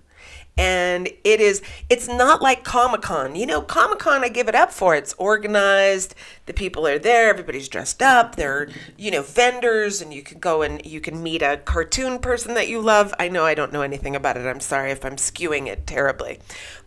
And 0.58 1.08
it 1.22 1.40
is 1.40 1.60
it's 1.90 2.08
not 2.08 2.40
like 2.40 2.64
Comic-Con. 2.64 3.36
You 3.36 3.44
know, 3.44 3.60
Comic-Con 3.60 4.24
I 4.24 4.28
give 4.28 4.48
it 4.48 4.54
up 4.54 4.72
for. 4.72 4.94
It's 4.94 5.14
organized, 5.18 6.14
the 6.46 6.54
people 6.54 6.86
are 6.86 6.98
there, 6.98 7.28
everybody's 7.28 7.68
dressed 7.68 8.00
up, 8.00 8.36
there 8.36 8.58
are, 8.58 8.68
you 8.96 9.10
know, 9.10 9.22
vendors 9.22 10.00
and 10.00 10.14
you 10.14 10.22
can 10.22 10.38
go 10.38 10.62
and 10.62 10.84
you 10.86 11.00
can 11.00 11.22
meet 11.22 11.42
a 11.42 11.58
cartoon 11.58 12.18
person 12.18 12.54
that 12.54 12.68
you 12.68 12.80
love. 12.80 13.12
I 13.18 13.28
know 13.28 13.44
I 13.44 13.54
don't 13.54 13.72
know 13.72 13.82
anything 13.82 14.16
about 14.16 14.38
it. 14.38 14.46
I'm 14.46 14.60
sorry 14.60 14.90
if 14.90 15.04
I'm 15.04 15.16
skewing 15.16 15.66
it 15.66 15.86
terribly. 15.86 16.38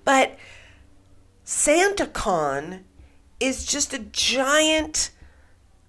But 0.04 0.38
SantaCon 1.46 2.82
is 3.40 3.66
just 3.66 3.94
a 3.94 4.00
giant 4.00 5.12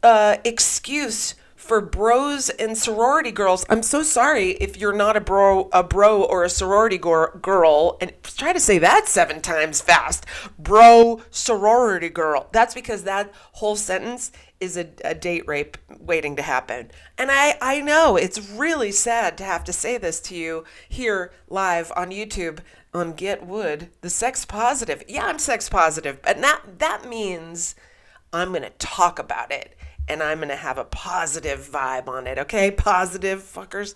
uh, 0.03 0.37
excuse 0.45 1.35
for 1.61 1.81
bros 1.81 2.49
and 2.49 2.77
sorority 2.77 3.31
girls. 3.31 3.67
I'm 3.69 3.83
so 3.83 4.03
sorry 4.03 4.53
if 4.53 4.79
you're 4.79 4.95
not 4.95 5.17
a 5.17 5.21
bro, 5.21 5.69
a 5.73 5.83
bro 5.83 6.23
or 6.23 6.43
a 6.43 6.49
sorority 6.49 6.97
gor- 6.97 7.39
girl, 7.41 7.99
and 8.01 8.13
try 8.25 8.53
to 8.53 8.59
say 8.59 8.79
that 8.79 9.07
seven 9.09 9.41
times 9.43 9.83
fast. 9.83 10.25
Bro, 10.59 11.21
sorority 11.31 12.09
girl. 12.09 12.49
That's 12.51 12.75
because 12.75 13.05
that 13.05 13.33
whole 13.53 13.77
sentence 13.77 14.33
is 14.59 14.77
a, 14.77 14.89
a 15.05 15.15
date 15.15 15.47
rape 15.47 15.77
waiting 16.01 16.35
to 16.37 16.43
happen. 16.43 16.91
And 17.19 17.31
I, 17.31 17.57
I 17.61 17.81
know 17.83 18.17
it's 18.17 18.51
really 18.51 18.91
sad 18.91 19.37
to 19.39 19.45
have 19.45 19.63
to 19.65 19.73
say 19.73 19.99
this 19.99 20.19
to 20.23 20.35
you 20.35 20.65
here 20.89 21.31
live 21.49 21.93
on 21.95 22.11
YouTube 22.11 22.61
on 22.95 23.13
Get 23.13 23.47
Wood, 23.47 23.91
the 24.01 24.11
sex 24.11 24.45
positive. 24.47 25.05
Yeah, 25.07 25.27
I'm 25.27 25.39
sex 25.39 25.69
positive, 25.69 26.21
but 26.23 26.39
not, 26.39 26.79
that 26.79 27.09
means 27.09 27.75
I'm 28.33 28.49
going 28.49 28.63
to 28.63 28.71
talk 28.71 29.19
about 29.19 29.53
it 29.53 29.77
and 30.11 30.23
I'm 30.23 30.39
going 30.39 30.49
to 30.49 30.57
have 30.57 30.77
a 30.77 30.85
positive 30.85 31.69
vibe 31.73 32.09
on 32.09 32.27
it, 32.27 32.37
okay? 32.39 32.71
Positive 32.71 33.41
fuckers. 33.41 33.95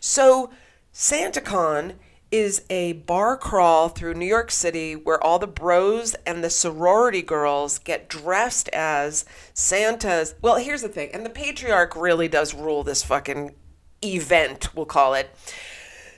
So, 0.00 0.50
SantaCon 0.94 1.96
is 2.30 2.64
a 2.70 2.94
bar 2.94 3.36
crawl 3.36 3.88
through 3.88 4.14
New 4.14 4.26
York 4.26 4.50
City 4.50 4.94
where 4.94 5.22
all 5.22 5.38
the 5.38 5.46
bros 5.46 6.14
and 6.26 6.42
the 6.42 6.50
sorority 6.50 7.22
girls 7.22 7.78
get 7.78 8.08
dressed 8.08 8.68
as 8.70 9.24
Santas. 9.54 10.34
Well, 10.40 10.56
here's 10.56 10.82
the 10.82 10.88
thing, 10.88 11.10
and 11.12 11.26
the 11.26 11.30
patriarch 11.30 11.96
really 11.96 12.28
does 12.28 12.54
rule 12.54 12.82
this 12.82 13.02
fucking 13.02 13.54
event, 14.04 14.74
we'll 14.74 14.86
call 14.86 15.14
it. 15.14 15.30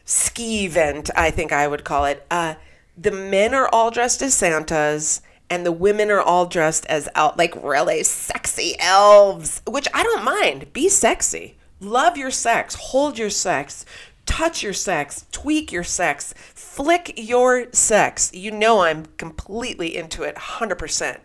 Ski 0.04 0.64
event, 0.64 1.10
I 1.16 1.30
think 1.30 1.52
I 1.52 1.68
would 1.68 1.84
call 1.84 2.04
it. 2.04 2.26
Uh, 2.30 2.54
the 2.96 3.10
men 3.10 3.54
are 3.54 3.68
all 3.68 3.90
dressed 3.90 4.22
as 4.22 4.34
Santas 4.34 5.20
and 5.50 5.64
the 5.64 5.72
women 5.72 6.10
are 6.10 6.20
all 6.20 6.46
dressed 6.46 6.86
as 6.86 7.08
out 7.14 7.38
like 7.38 7.54
really 7.62 8.02
sexy 8.02 8.74
elves, 8.78 9.62
which 9.66 9.88
I 9.94 10.02
don't 10.02 10.24
mind. 10.24 10.72
Be 10.72 10.88
sexy. 10.88 11.56
Love 11.80 12.16
your 12.16 12.30
sex, 12.30 12.74
hold 12.74 13.18
your 13.18 13.30
sex, 13.30 13.84
touch 14.26 14.62
your 14.64 14.72
sex, 14.72 15.26
tweak 15.30 15.70
your 15.70 15.84
sex, 15.84 16.34
flick 16.36 17.12
your 17.16 17.72
sex. 17.72 18.32
You 18.34 18.50
know 18.50 18.80
I'm 18.80 19.06
completely 19.16 19.96
into 19.96 20.24
it 20.24 20.34
100%. 20.34 21.18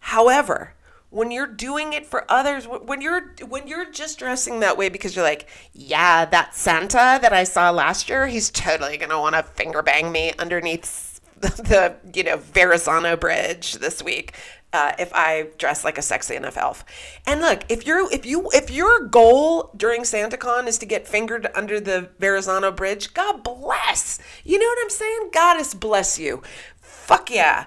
However, 0.00 0.74
when 1.10 1.30
you're 1.30 1.46
doing 1.46 1.92
it 1.92 2.06
for 2.06 2.30
others 2.30 2.66
when 2.66 3.00
you're 3.00 3.34
when 3.48 3.66
you're 3.66 3.90
just 3.90 4.18
dressing 4.18 4.60
that 4.60 4.76
way 4.76 4.90
because 4.90 5.16
you're 5.16 5.24
like 5.24 5.48
yeah 5.72 6.26
that 6.26 6.54
santa 6.54 7.18
that 7.22 7.32
i 7.32 7.44
saw 7.44 7.70
last 7.70 8.10
year 8.10 8.26
he's 8.26 8.50
totally 8.50 8.98
gonna 8.98 9.18
want 9.18 9.34
to 9.34 9.42
finger 9.42 9.80
bang 9.80 10.12
me 10.12 10.32
underneath 10.38 10.84
the 11.40 11.96
you 12.14 12.24
know 12.24 12.36
Verrazano 12.36 13.16
Bridge 13.16 13.74
this 13.74 14.02
week 14.02 14.34
uh, 14.72 14.92
if 14.98 15.10
I 15.14 15.48
dress 15.56 15.84
like 15.84 15.98
a 15.98 16.02
sexy 16.02 16.36
enough 16.36 16.56
elf. 16.56 16.84
And 17.26 17.40
look, 17.40 17.62
if 17.68 17.86
you're 17.86 18.10
if 18.12 18.26
you 18.26 18.48
if 18.52 18.70
your 18.70 19.06
goal 19.06 19.70
during 19.76 20.02
SantaCon 20.02 20.66
is 20.66 20.78
to 20.78 20.86
get 20.86 21.08
fingered 21.08 21.48
under 21.54 21.80
the 21.80 22.10
Verrazano 22.18 22.70
Bridge, 22.70 23.14
God 23.14 23.42
bless. 23.42 24.18
You 24.44 24.58
know 24.58 24.66
what 24.66 24.78
I'm 24.82 24.90
saying? 24.90 25.30
Goddess 25.32 25.74
bless 25.74 26.18
you. 26.18 26.42
Fuck 26.80 27.30
yeah. 27.30 27.66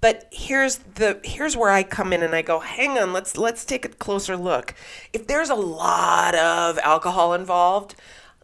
But 0.00 0.28
here's 0.32 0.78
the 0.78 1.20
here's 1.22 1.56
where 1.56 1.70
I 1.70 1.82
come 1.82 2.12
in 2.12 2.22
and 2.22 2.34
I 2.34 2.42
go, 2.42 2.58
hang 2.58 2.98
on, 2.98 3.12
let's 3.12 3.36
let's 3.36 3.64
take 3.64 3.84
a 3.84 3.88
closer 3.88 4.36
look. 4.36 4.74
If 5.12 5.26
there's 5.26 5.50
a 5.50 5.54
lot 5.54 6.34
of 6.34 6.78
alcohol 6.78 7.34
involved, 7.34 7.94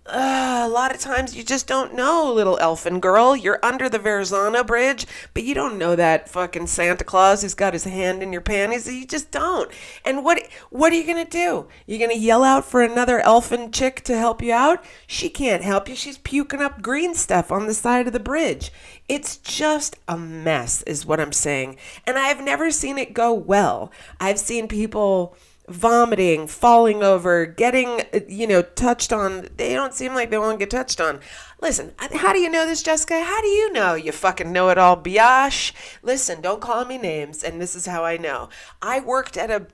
uh, 0.09 0.63
a 0.65 0.69
lot 0.69 0.95
of 0.95 1.01
times 1.01 1.37
you 1.37 1.43
just 1.43 1.67
don't 1.67 1.95
know, 1.95 2.33
little 2.33 2.59
elfin 2.59 3.01
girl. 3.01 3.35
You're 3.37 3.59
under 3.63 3.89
the 3.89 3.99
Verrazano 3.99 4.63
Bridge, 4.63 5.07
but 5.35 5.45
you 5.45 5.55
don't 5.55 5.79
know 5.79 5.97
that 5.97 6.29
fucking 6.29 6.69
Santa 6.69 7.05
Claus 7.05 7.43
who's 7.43 7.55
got 7.55 7.73
his 7.73 7.85
hand 7.85 8.23
in 8.23 8.33
your 8.33 8.41
panties. 8.41 8.87
You 8.87 9.07
just 9.07 9.31
don't. 9.31 9.71
And 10.05 10.25
what 10.25 10.43
what 10.71 10.93
are 10.93 10.97
you 10.97 11.07
gonna 11.07 11.25
do? 11.25 11.67
You're 11.87 11.99
gonna 11.99 12.19
yell 12.19 12.45
out 12.45 12.65
for 12.65 12.83
another 12.83 13.21
elfin 13.21 13.73
chick 13.73 14.03
to 14.05 14.17
help 14.17 14.43
you 14.43 14.53
out? 14.53 14.85
She 15.07 15.29
can't 15.29 15.63
help 15.63 15.89
you. 15.89 15.97
She's 15.97 16.19
puking 16.19 16.61
up 16.61 16.83
green 16.83 17.15
stuff 17.15 17.51
on 17.51 17.67
the 17.67 17.75
side 17.75 18.07
of 18.07 18.13
the 18.13 18.21
bridge. 18.21 18.73
It's 19.09 19.37
just 19.37 19.97
a 20.09 20.17
mess, 20.17 20.83
is 20.83 21.07
what 21.07 21.21
I'm 21.21 21.33
saying. 21.33 21.77
And 22.07 22.19
I've 22.19 22.43
never 22.43 22.71
seen 22.71 22.99
it 22.99 23.15
go 23.15 23.33
well. 23.33 23.93
I've 24.21 24.39
seen 24.39 24.69
people 24.69 25.37
vomiting, 25.69 26.47
falling 26.47 27.03
over, 27.03 27.47
getting, 27.47 28.03
you 28.29 28.47
know, 28.47 28.63
touched 28.63 29.13
on. 29.13 29.49
They 29.57 29.75
don't 29.75 29.95
seem 29.95 30.15
like 30.15 30.31
they 30.31 30.39
want 30.39 30.59
to 30.59 30.65
get 30.65 30.71
touched 30.71 31.01
on. 31.01 31.21
Listen, 31.61 31.93
how 31.99 32.33
do 32.33 32.39
you 32.39 32.51
know 32.51 32.67
this, 32.67 32.83
Jessica? 32.83 33.23
How 33.23 33.41
do 33.41 33.49
you 33.49 33.73
know? 33.73 33.95
You 33.95 34.13
fucking 34.13 34.53
know 34.53 34.69
it 34.69 34.79
all, 34.79 34.97
biash. 34.97 35.73
Listen, 36.03 36.41
don't 36.41 36.61
call 36.61 36.85
me 36.85 36.99
names, 36.99 37.43
and 37.43 37.61
this 37.61 37.75
is 37.75 37.87
how 37.87 38.05
I 38.05 38.17
know. 38.17 38.49
I 38.83 39.01
worked 39.01 39.37
at 39.37 39.51
a 39.51 39.67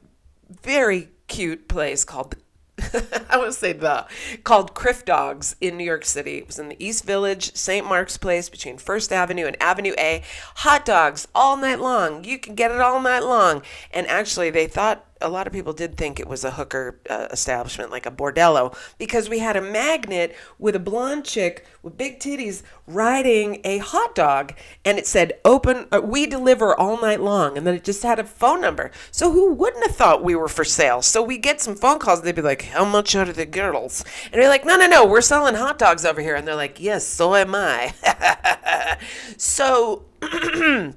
very 0.49 1.09
cute 1.29 1.69
place 1.69 2.05
called 2.05 2.37
I 3.31 3.39
to 3.39 3.53
say 3.53 3.73
the 3.73 4.07
called 4.45 4.75
Crif 4.75 5.05
Dogs 5.05 5.57
in 5.61 5.77
New 5.77 5.85
York 5.85 6.05
City. 6.05 6.39
It 6.39 6.47
was 6.47 6.59
in 6.59 6.69
the 6.69 6.85
East 6.85 7.05
Village, 7.05 7.55
St. 7.55 7.87
Mark's 7.87 8.17
Place, 8.17 8.49
between 8.49 8.79
First 8.79 9.13
Avenue 9.13 9.47
and 9.47 9.61
Avenue 9.63 9.93
A. 9.99 10.23
Hot 10.57 10.85
dogs 10.85 11.29
all 11.35 11.57
night 11.57 11.81
long. 11.81 12.25
You 12.25 12.39
can 12.39 12.55
get 12.55 12.71
it 12.71 12.81
all 12.81 13.01
night 13.01 13.25
long. 13.25 13.63
And 13.93 14.07
actually, 14.07 14.51
they 14.51 14.67
thought 14.67 15.05
a 15.23 15.29
lot 15.29 15.47
of 15.47 15.53
people 15.53 15.73
did 15.73 15.97
think 15.97 16.19
it 16.19 16.27
was 16.27 16.45
a 16.45 16.53
hooker 16.53 17.01
uh, 17.09 17.29
establishment, 17.31 17.91
like 17.91 18.07
a 18.07 18.11
bordello, 18.11 18.77
because 18.99 19.29
we 19.29 19.39
had 19.39 19.57
a 19.57 19.61
magnet 19.61 20.37
with 20.59 20.77
a 20.77 20.81
blonde 20.81 21.25
chick 21.25 21.67
with 21.83 21.97
big 21.97 22.19
titties 22.19 22.63
riding 22.87 23.61
a 23.65 23.79
hot 23.79 24.15
dog, 24.15 24.55
and 24.85 24.99
it 24.99 25.07
said 25.07 25.33
"Open, 25.45 25.87
uh, 25.93 26.01
we 26.03 26.27
deliver 26.27 26.75
all 26.75 27.01
night 27.01 27.21
long," 27.21 27.57
and 27.57 27.67
then 27.67 27.75
it 27.75 27.85
just 27.85 28.03
had 28.03 28.19
a 28.19 28.25
phone 28.25 28.61
number. 28.61 28.91
So 29.11 29.33
who 29.33 29.53
wouldn't 29.53 29.87
have 29.87 29.97
thought 29.97 30.25
we 30.25 30.35
were 30.35 30.49
for 30.49 30.65
sale? 30.65 31.03
So 31.03 31.23
we 31.23 31.39
get 31.39 31.61
some 31.61 31.75
phone 31.75 31.99
calls, 31.99 32.19
and 32.19 32.29
they'd 32.29 32.35
be 32.35 32.43
like, 32.43 32.63
"How 32.67 32.85
much 32.85 33.15
are 33.15 33.25
the 33.25 33.47
girls?" 33.47 34.05
And 34.33 34.41
we're 34.41 34.49
like, 34.49 34.65
"No, 34.65 34.77
no, 34.77 34.87
no, 34.87 35.07
we're 35.07 35.21
selling 35.21 35.55
hot 35.55 35.79
dogs 35.79 36.05
over 36.05 36.21
here," 36.21 36.35
and 36.35 36.47
they're 36.47 36.55
like, 36.55 36.81
"Yes, 36.81 37.07
so 37.07 37.35
am 37.35 37.55
I." 37.55 37.95
so. 39.37 40.05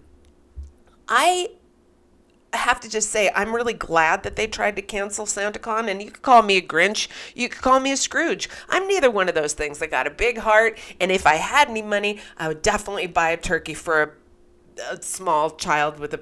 I 1.07 1.49
have 2.55 2.79
to 2.81 2.89
just 2.89 3.09
say, 3.09 3.31
I'm 3.35 3.55
really 3.55 3.73
glad 3.73 4.23
that 4.23 4.35
they 4.35 4.47
tried 4.47 4.75
to 4.77 4.81
cancel 4.81 5.25
SantaCon. 5.25 5.89
And 5.89 6.01
you 6.01 6.11
could 6.11 6.21
call 6.21 6.41
me 6.41 6.57
a 6.57 6.61
Grinch, 6.61 7.07
you 7.35 7.49
could 7.49 7.61
call 7.61 7.79
me 7.79 7.91
a 7.91 7.97
Scrooge. 7.97 8.49
I'm 8.69 8.87
neither 8.87 9.11
one 9.11 9.29
of 9.29 9.35
those 9.35 9.53
things. 9.53 9.81
I 9.81 9.87
got 9.87 10.07
a 10.07 10.11
big 10.11 10.39
heart, 10.39 10.77
and 10.99 11.11
if 11.11 11.25
I 11.27 11.35
had 11.35 11.69
any 11.69 11.81
money, 11.81 12.19
I 12.37 12.47
would 12.47 12.61
definitely 12.61 13.07
buy 13.07 13.29
a 13.29 13.37
turkey 13.37 13.73
for 13.73 14.01
a, 14.81 14.93
a 14.93 15.01
small 15.01 15.51
child 15.51 15.99
with 15.99 16.13
a 16.13 16.19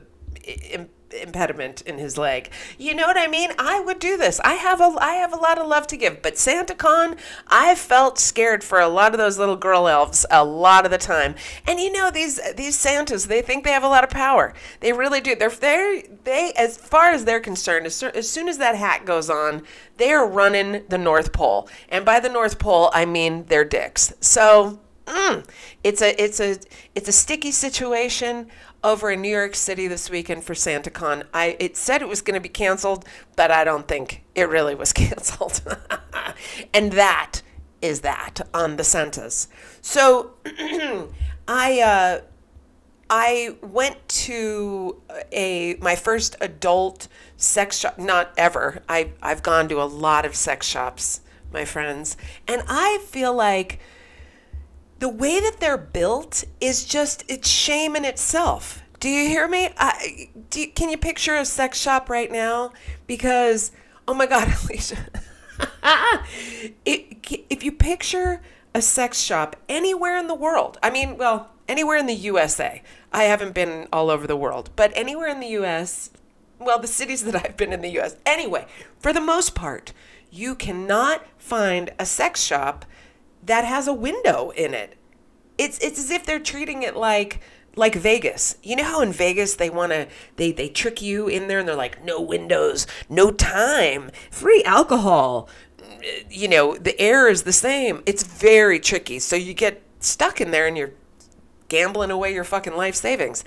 impediment 1.21 1.81
in 1.81 1.97
his 1.97 2.17
leg. 2.17 2.49
You 2.77 2.93
know 2.93 3.07
what 3.07 3.17
I 3.17 3.27
mean? 3.27 3.51
I 3.57 3.79
would 3.79 3.99
do 3.99 4.17
this. 4.17 4.39
I 4.43 4.53
have 4.53 4.81
a 4.81 4.95
I 4.99 5.13
have 5.13 5.33
a 5.33 5.37
lot 5.37 5.57
of 5.57 5.67
love 5.67 5.87
to 5.87 5.97
give, 5.97 6.21
but 6.21 6.35
SantaCon, 6.35 7.17
I 7.47 7.75
felt 7.75 8.19
scared 8.19 8.63
for 8.63 8.79
a 8.79 8.87
lot 8.87 9.13
of 9.13 9.17
those 9.17 9.37
little 9.37 9.55
girl 9.55 9.87
elves 9.87 10.25
a 10.31 10.43
lot 10.43 10.85
of 10.85 10.91
the 10.91 10.97
time. 10.97 11.35
And 11.67 11.79
you 11.79 11.91
know 11.91 12.09
these 12.11 12.39
these 12.55 12.77
Santas, 12.77 13.25
they 13.25 13.41
think 13.41 13.63
they 13.63 13.71
have 13.71 13.83
a 13.83 13.87
lot 13.87 14.03
of 14.03 14.09
power. 14.09 14.53
They 14.79 14.93
really 14.93 15.21
do. 15.21 15.35
They're 15.35 15.49
they 15.49 16.07
they 16.23 16.53
as 16.57 16.77
far 16.77 17.11
as 17.11 17.25
they're 17.25 17.39
concerned, 17.39 17.85
as, 17.85 18.01
as 18.01 18.29
soon 18.29 18.47
as 18.47 18.57
that 18.57 18.75
hat 18.75 19.05
goes 19.05 19.29
on, 19.29 19.63
they 19.97 20.11
are 20.11 20.27
running 20.27 20.83
the 20.89 20.97
North 20.97 21.33
Pole. 21.33 21.69
And 21.89 22.05
by 22.05 22.19
the 22.19 22.29
North 22.29 22.59
Pole, 22.59 22.89
I 22.93 23.05
mean 23.05 23.45
their 23.45 23.65
dicks. 23.65 24.13
So 24.19 24.79
Mm, 25.05 25.45
it's 25.83 26.01
a 26.01 26.21
it's 26.21 26.39
a 26.39 26.57
it's 26.95 27.09
a 27.09 27.11
sticky 27.11 27.51
situation 27.51 28.47
over 28.83 29.11
in 29.11 29.21
New 29.21 29.29
York 29.29 29.55
City 29.55 29.87
this 29.87 30.09
weekend 30.09 30.43
for 30.43 30.53
SantaCon. 30.53 31.23
I 31.33 31.57
it 31.59 31.75
said 31.75 32.01
it 32.01 32.07
was 32.07 32.21
going 32.21 32.35
to 32.35 32.41
be 32.41 32.49
canceled, 32.49 33.05
but 33.35 33.51
I 33.51 33.63
don't 33.63 33.87
think 33.87 34.23
it 34.35 34.47
really 34.49 34.75
was 34.75 34.93
canceled. 34.93 35.61
and 36.73 36.93
that 36.93 37.41
is 37.81 38.01
that 38.01 38.39
on 38.53 38.77
the 38.77 38.83
Santas. 38.83 39.49
So 39.81 40.31
I 41.47 41.81
uh, 41.81 42.21
I 43.09 43.57
went 43.61 44.07
to 44.07 45.01
a 45.31 45.75
my 45.81 45.95
first 45.95 46.37
adult 46.39 47.09
sex 47.35 47.79
shop. 47.79 47.97
Not 47.97 48.31
ever. 48.37 48.81
I 48.87 49.11
I've 49.21 49.43
gone 49.43 49.67
to 49.69 49.81
a 49.81 49.83
lot 49.83 50.25
of 50.25 50.35
sex 50.35 50.65
shops, 50.65 51.21
my 51.51 51.65
friends, 51.65 52.15
and 52.47 52.63
I 52.67 53.03
feel 53.05 53.33
like 53.33 53.79
the 55.03 55.09
way 55.09 55.37
that 55.41 55.59
they're 55.59 55.77
built 55.77 56.45
is 56.61 56.85
just 56.85 57.25
it's 57.27 57.49
shame 57.49 57.93
in 57.97 58.05
itself. 58.05 58.81
Do 59.01 59.09
you 59.09 59.27
hear 59.27 59.49
me? 59.49 59.67
I, 59.75 60.29
you, 60.55 60.71
can 60.71 60.89
you 60.89 60.97
picture 60.97 61.35
a 61.35 61.43
sex 61.43 61.77
shop 61.77 62.09
right 62.09 62.31
now? 62.31 62.71
Because 63.05 63.73
oh 64.07 64.13
my 64.13 64.27
God, 64.27 64.47
Alicia, 64.63 64.95
if 66.85 67.65
you 67.65 67.73
picture 67.73 68.41
a 68.73 68.81
sex 68.81 69.19
shop 69.19 69.57
anywhere 69.67 70.17
in 70.17 70.27
the 70.27 70.35
world, 70.35 70.77
I 70.81 70.89
mean, 70.89 71.17
well, 71.17 71.49
anywhere 71.67 71.97
in 71.97 72.05
the 72.05 72.13
USA. 72.13 72.81
I 73.11 73.23
haven't 73.23 73.53
been 73.53 73.89
all 73.91 74.09
over 74.09 74.25
the 74.25 74.37
world, 74.37 74.69
but 74.77 74.93
anywhere 74.95 75.27
in 75.27 75.41
the 75.41 75.47
US, 75.47 76.11
well, 76.59 76.79
the 76.79 76.87
cities 76.87 77.25
that 77.25 77.35
I've 77.35 77.57
been 77.57 77.73
in 77.73 77.81
the 77.81 77.99
US. 77.99 78.15
Anyway, 78.25 78.67
for 78.99 79.11
the 79.11 79.19
most 79.19 79.53
part, 79.53 79.91
you 80.31 80.55
cannot 80.55 81.25
find 81.37 81.89
a 81.99 82.05
sex 82.05 82.41
shop 82.41 82.85
that 83.45 83.65
has 83.65 83.87
a 83.87 83.93
window 83.93 84.51
in 84.51 84.73
it. 84.73 84.97
It's 85.57 85.79
it's 85.79 85.99
as 85.99 86.09
if 86.09 86.25
they're 86.25 86.39
treating 86.39 86.83
it 86.83 86.95
like 86.95 87.41
like 87.75 87.95
Vegas. 87.95 88.57
You 88.63 88.75
know 88.75 88.83
how 88.83 89.01
in 89.01 89.11
Vegas 89.11 89.55
they 89.55 89.69
want 89.69 89.91
to 89.91 90.07
they 90.35 90.51
they 90.51 90.69
trick 90.69 91.01
you 91.01 91.27
in 91.27 91.47
there 91.47 91.59
and 91.59 91.67
they're 91.67 91.75
like 91.75 92.03
no 92.03 92.19
windows, 92.19 92.87
no 93.09 93.31
time, 93.31 94.11
free 94.31 94.63
alcohol. 94.63 95.49
Uh, 95.79 95.83
you 96.29 96.47
know, 96.47 96.75
the 96.77 96.99
air 96.99 97.27
is 97.27 97.43
the 97.43 97.53
same. 97.53 98.03
It's 98.05 98.23
very 98.23 98.79
tricky. 98.79 99.19
So 99.19 99.35
you 99.35 99.53
get 99.53 99.81
stuck 99.99 100.41
in 100.41 100.51
there 100.51 100.67
and 100.67 100.77
you're 100.77 100.93
gambling 101.67 102.11
away 102.11 102.33
your 102.33 102.43
fucking 102.43 102.75
life 102.75 102.95
savings. 102.95 103.43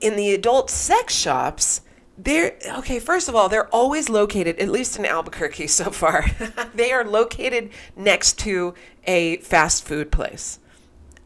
In 0.00 0.16
the 0.16 0.34
adult 0.34 0.70
sex 0.70 1.14
shops, 1.14 1.80
they're 2.16 2.56
okay, 2.78 2.98
first 2.98 3.28
of 3.28 3.34
all, 3.34 3.48
they're 3.48 3.68
always 3.68 4.08
located, 4.08 4.58
at 4.58 4.68
least 4.68 4.98
in 4.98 5.04
Albuquerque 5.04 5.66
so 5.68 5.90
far, 5.90 6.26
they 6.74 6.92
are 6.92 7.04
located 7.04 7.70
next 7.96 8.38
to 8.40 8.74
a 9.06 9.38
fast 9.38 9.84
food 9.84 10.10
place. 10.10 10.58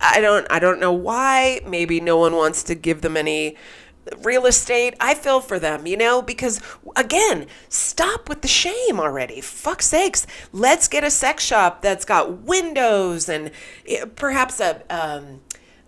I 0.01 0.21
don't 0.21 0.47
I 0.51 0.59
don't 0.59 0.81
know 0.81 0.93
why. 0.93 1.61
Maybe 1.67 2.01
no 2.01 2.17
one 2.17 2.35
wants 2.37 2.63
to 2.65 2.75
give 2.75 3.01
them 3.01 3.17
any 3.17 3.57
real 4.23 4.47
estate. 4.47 4.95
I 5.01 5.15
feel 5.15 5.41
for 5.41 5.59
them, 5.59 5.87
you 5.87 5.97
know, 5.97 6.23
because 6.23 6.61
again, 6.97 7.47
stop 7.69 8.29
with 8.29 8.43
the 8.43 8.49
shame 8.49 9.01
already. 9.01 9.41
Fuck 9.41 9.83
sakes. 9.83 10.27
Let's 10.53 10.89
get 10.89 11.05
a 11.05 11.11
sex 11.11 11.45
shop 11.45 11.83
that's 11.83 12.05
got 12.05 12.43
windows 12.43 13.29
and 13.29 13.51
eh, 13.87 14.05
perhaps 14.17 14.61
a 14.61 14.83
um, 14.89 15.41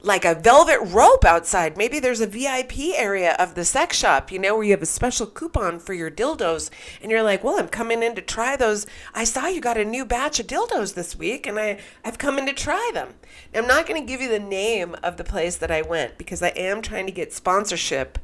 like 0.02 0.25
a 0.25 0.35
velvet 0.35 0.80
rope 0.92 1.25
outside. 1.25 1.76
Maybe 1.76 2.00
there's 2.00 2.21
a 2.21 2.26
VIP 2.26 2.78
area 2.97 3.35
of 3.38 3.54
the 3.54 3.64
sex 3.64 3.97
shop, 3.97 4.33
you 4.33 4.38
know, 4.38 4.54
where 4.54 4.64
you 4.64 4.71
have 4.71 4.83
a 4.83 4.87
special 4.87 5.26
coupon 5.26 5.78
for 5.78 5.92
your 5.92 6.11
dildos. 6.11 6.71
And 7.02 7.11
you're 7.11 7.23
like, 7.23 7.45
well, 7.45 7.59
I'm 7.59 7.69
coming 7.69 8.02
in 8.02 8.14
to 8.14 8.23
try 8.23 8.57
those. 8.57 8.87
I 9.14 9.25
saw 9.25 9.47
you 9.47 9.61
got 9.61 9.76
a 9.78 9.85
new 9.85 10.04
batch 10.04 10.40
of 10.40 10.47
dildos 10.47 10.95
this 10.95 11.16
week 11.16 11.47
and 11.47 11.59
I, 11.59 11.78
I've 12.04 12.19
come 12.19 12.38
in 12.38 12.47
to 12.47 12.52
try 12.52 12.90
them. 12.95 13.14
Now, 13.52 13.61
I'm 13.61 13.66
not 13.66 13.87
going 13.87 14.00
to 14.00 14.07
give 14.07 14.21
you 14.21 14.28
the 14.28 14.38
name 14.38 14.97
of 15.02 15.16
the 15.16 15.25
place 15.25 15.57
that 15.57 15.71
I 15.71 15.83
went 15.83 16.19
because 16.19 16.42
I 16.42 16.49
am 16.49 16.83
trying 16.83 17.07
to 17.07 17.12
get 17.12 17.33
sponsorship 17.33 18.19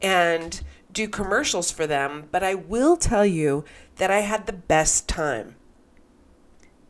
and 0.00 0.62
do 0.92 1.08
commercials 1.08 1.70
for 1.70 1.86
them. 1.86 2.28
But 2.30 2.42
I 2.42 2.54
will 2.54 2.96
tell 2.96 3.24
you 3.24 3.64
that 3.96 4.10
I 4.10 4.20
had 4.20 4.46
the 4.46 4.52
best 4.52 5.08
time. 5.08 5.56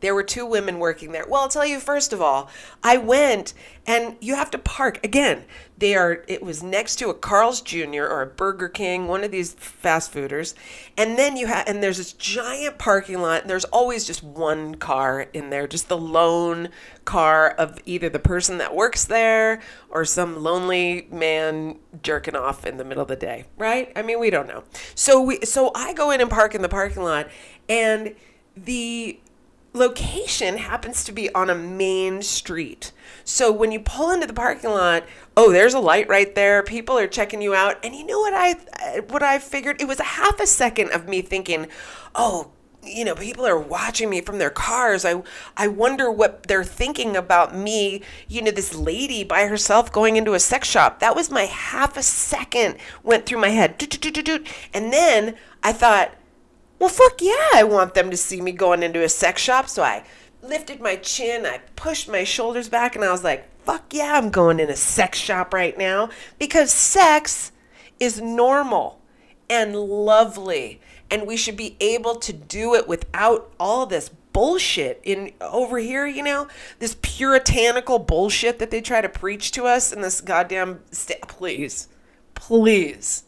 There 0.03 0.13
were 0.13 0.23
two 0.23 0.45
women 0.45 0.79
working 0.79 1.13
there. 1.13 1.25
Well, 1.25 1.43
I'll 1.43 1.47
tell 1.47 1.65
you 1.65 1.79
first 1.79 2.11
of 2.11 2.21
all, 2.21 2.49
I 2.83 2.97
went 2.97 3.53
and 3.87 4.17
you 4.19 4.35
have 4.35 4.51
to 4.51 4.57
park 4.57 5.01
again. 5.01 5.45
They 5.77 5.95
are 5.95 6.25
it 6.27 6.43
was 6.43 6.61
next 6.61 6.97
to 6.97 7.09
a 7.09 7.13
Carl's 7.13 7.61
Jr. 7.61 8.03
or 8.03 8.21
a 8.21 8.27
Burger 8.27 8.67
King, 8.67 9.07
one 9.07 9.23
of 9.23 9.31
these 9.31 9.53
fast 9.53 10.13
fooders. 10.13 10.55
And 10.97 11.17
then 11.17 11.37
you 11.37 11.47
have 11.47 11.69
and 11.69 11.81
there's 11.81 11.99
this 11.99 12.11
giant 12.11 12.77
parking 12.77 13.21
lot 13.21 13.43
and 13.43 13.49
there's 13.49 13.63
always 13.63 14.05
just 14.05 14.21
one 14.21 14.75
car 14.75 15.27
in 15.31 15.51
there, 15.51 15.67
just 15.67 15.87
the 15.87 15.97
lone 15.97 16.67
car 17.05 17.51
of 17.51 17.79
either 17.85 18.09
the 18.09 18.19
person 18.19 18.57
that 18.57 18.75
works 18.75 19.05
there 19.05 19.61
or 19.89 20.03
some 20.03 20.43
lonely 20.43 21.07
man 21.11 21.79
jerking 22.01 22.35
off 22.35 22.65
in 22.65 22.75
the 22.75 22.83
middle 22.83 23.03
of 23.03 23.07
the 23.07 23.15
day, 23.15 23.45
right? 23.57 23.89
I 23.95 24.01
mean, 24.01 24.19
we 24.19 24.29
don't 24.29 24.49
know. 24.49 24.65
So 24.95 25.21
we 25.21 25.39
so 25.45 25.71
I 25.73 25.93
go 25.93 26.11
in 26.11 26.19
and 26.19 26.29
park 26.29 26.55
in 26.55 26.61
the 26.61 26.67
parking 26.67 27.03
lot 27.03 27.29
and 27.69 28.13
the 28.57 29.17
location 29.73 30.57
happens 30.57 31.03
to 31.03 31.11
be 31.11 31.33
on 31.33 31.49
a 31.49 31.55
main 31.55 32.21
street. 32.21 32.91
So 33.25 33.51
when 33.51 33.71
you 33.71 33.79
pull 33.79 34.11
into 34.11 34.27
the 34.27 34.33
parking 34.33 34.69
lot, 34.69 35.03
oh, 35.35 35.51
there's 35.51 35.73
a 35.73 35.79
light 35.79 36.07
right 36.07 36.33
there. 36.35 36.63
People 36.63 36.97
are 36.97 37.07
checking 37.07 37.41
you 37.41 37.53
out. 37.53 37.83
And 37.83 37.95
you 37.95 38.05
know 38.05 38.19
what 38.19 38.33
I 38.33 38.53
what 39.09 39.23
I 39.23 39.39
figured? 39.39 39.81
It 39.81 39.87
was 39.87 39.99
a 39.99 40.03
half 40.03 40.39
a 40.39 40.47
second 40.47 40.91
of 40.91 41.07
me 41.07 41.21
thinking, 41.21 41.67
"Oh, 42.13 42.51
you 42.85 43.05
know, 43.05 43.15
people 43.15 43.45
are 43.45 43.59
watching 43.59 44.09
me 44.09 44.21
from 44.21 44.39
their 44.39 44.49
cars. 44.49 45.05
I 45.05 45.23
I 45.57 45.67
wonder 45.67 46.11
what 46.11 46.43
they're 46.43 46.63
thinking 46.63 47.15
about 47.15 47.55
me, 47.55 48.01
you 48.27 48.41
know, 48.41 48.51
this 48.51 48.75
lady 48.75 49.23
by 49.23 49.45
herself 49.45 49.91
going 49.91 50.15
into 50.15 50.33
a 50.33 50.39
sex 50.39 50.67
shop. 50.67 50.99
That 50.99 51.15
was 51.15 51.31
my 51.31 51.43
half 51.43 51.97
a 51.97 52.03
second 52.03 52.77
went 53.03 53.25
through 53.25 53.39
my 53.39 53.49
head. 53.49 53.81
And 54.73 54.93
then 54.93 55.35
I 55.63 55.71
thought, 55.73 56.13
well, 56.79 56.89
fuck 56.89 57.21
yeah, 57.21 57.49
I 57.53 57.63
want 57.63 57.93
them 57.93 58.11
to 58.11 58.17
see 58.17 58.41
me 58.41 58.51
going 58.51 58.83
into 58.83 59.03
a 59.03 59.09
sex 59.09 59.41
shop. 59.41 59.69
So 59.69 59.83
I 59.83 60.03
lifted 60.41 60.81
my 60.81 60.97
chin, 60.97 61.45
I 61.45 61.59
pushed 61.75 62.09
my 62.09 62.23
shoulders 62.23 62.69
back, 62.69 62.95
and 62.95 63.05
I 63.05 63.11
was 63.11 63.23
like, 63.23 63.47
fuck 63.63 63.93
yeah, 63.93 64.17
I'm 64.17 64.29
going 64.29 64.59
in 64.59 64.69
a 64.69 64.75
sex 64.75 65.17
shop 65.17 65.53
right 65.53 65.77
now 65.77 66.09
because 66.37 66.71
sex 66.71 67.51
is 67.99 68.21
normal 68.21 68.99
and 69.49 69.75
lovely. 69.75 70.81
And 71.09 71.27
we 71.27 71.37
should 71.37 71.57
be 71.57 71.77
able 71.79 72.15
to 72.15 72.33
do 72.33 72.73
it 72.73 72.87
without 72.87 73.53
all 73.59 73.85
this 73.85 74.09
bullshit 74.33 74.99
in 75.03 75.31
over 75.39 75.77
here, 75.77 76.07
you 76.07 76.23
know, 76.23 76.47
this 76.79 76.97
puritanical 77.01 77.99
bullshit 77.99 78.59
that 78.59 78.71
they 78.71 78.81
try 78.81 78.99
to 78.99 79.09
preach 79.09 79.51
to 79.51 79.65
us 79.65 79.93
in 79.93 80.01
this 80.01 80.21
goddamn 80.21 80.79
st- 80.91 81.21
please, 81.27 81.87
please, 82.33 83.23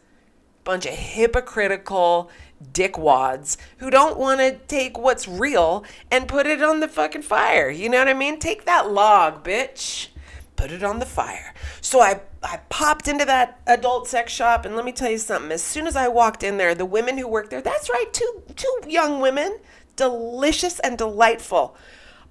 bunch 0.63 0.85
of 0.87 0.93
hypocritical 0.93 2.29
dickwads 2.63 3.57
who 3.77 3.89
don't 3.89 4.17
want 4.17 4.39
to 4.39 4.57
take 4.67 4.97
what's 4.97 5.27
real 5.27 5.83
and 6.11 6.27
put 6.27 6.47
it 6.47 6.61
on 6.61 6.79
the 6.79 6.87
fucking 6.87 7.21
fire. 7.21 7.69
You 7.69 7.89
know 7.89 7.99
what 7.99 8.07
I 8.07 8.13
mean? 8.13 8.39
Take 8.39 8.65
that 8.65 8.91
log, 8.91 9.43
bitch. 9.43 10.07
Put 10.55 10.71
it 10.71 10.83
on 10.83 10.99
the 10.99 11.05
fire. 11.05 11.53
So 11.81 11.99
I 11.99 12.21
I 12.41 12.57
popped 12.69 13.07
into 13.07 13.25
that 13.25 13.59
adult 13.67 14.07
sex 14.07 14.31
shop 14.31 14.65
and 14.65 14.75
let 14.75 14.85
me 14.85 14.91
tell 14.91 15.09
you 15.09 15.17
something. 15.17 15.51
As 15.51 15.63
soon 15.63 15.87
as 15.87 15.95
I 15.95 16.07
walked 16.07 16.43
in 16.43 16.57
there, 16.57 16.75
the 16.75 16.85
women 16.85 17.17
who 17.17 17.27
worked 17.27 17.49
there, 17.49 17.61
that's 17.61 17.89
right, 17.89 18.11
two 18.13 18.43
two 18.55 18.81
young 18.87 19.19
women, 19.19 19.59
delicious 19.95 20.79
and 20.79 20.97
delightful. 20.97 21.75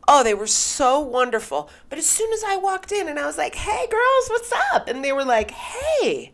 Oh, 0.06 0.22
they 0.22 0.34
were 0.34 0.46
so 0.46 1.00
wonderful. 1.00 1.70
But 1.88 1.98
as 1.98 2.06
soon 2.06 2.32
as 2.32 2.44
I 2.44 2.56
walked 2.56 2.92
in 2.92 3.08
and 3.08 3.18
I 3.18 3.26
was 3.26 3.38
like, 3.38 3.54
"Hey 3.54 3.86
girls, 3.88 4.28
what's 4.28 4.52
up?" 4.72 4.88
and 4.88 5.04
they 5.04 5.12
were 5.12 5.24
like, 5.24 5.50
"Hey, 5.50 6.33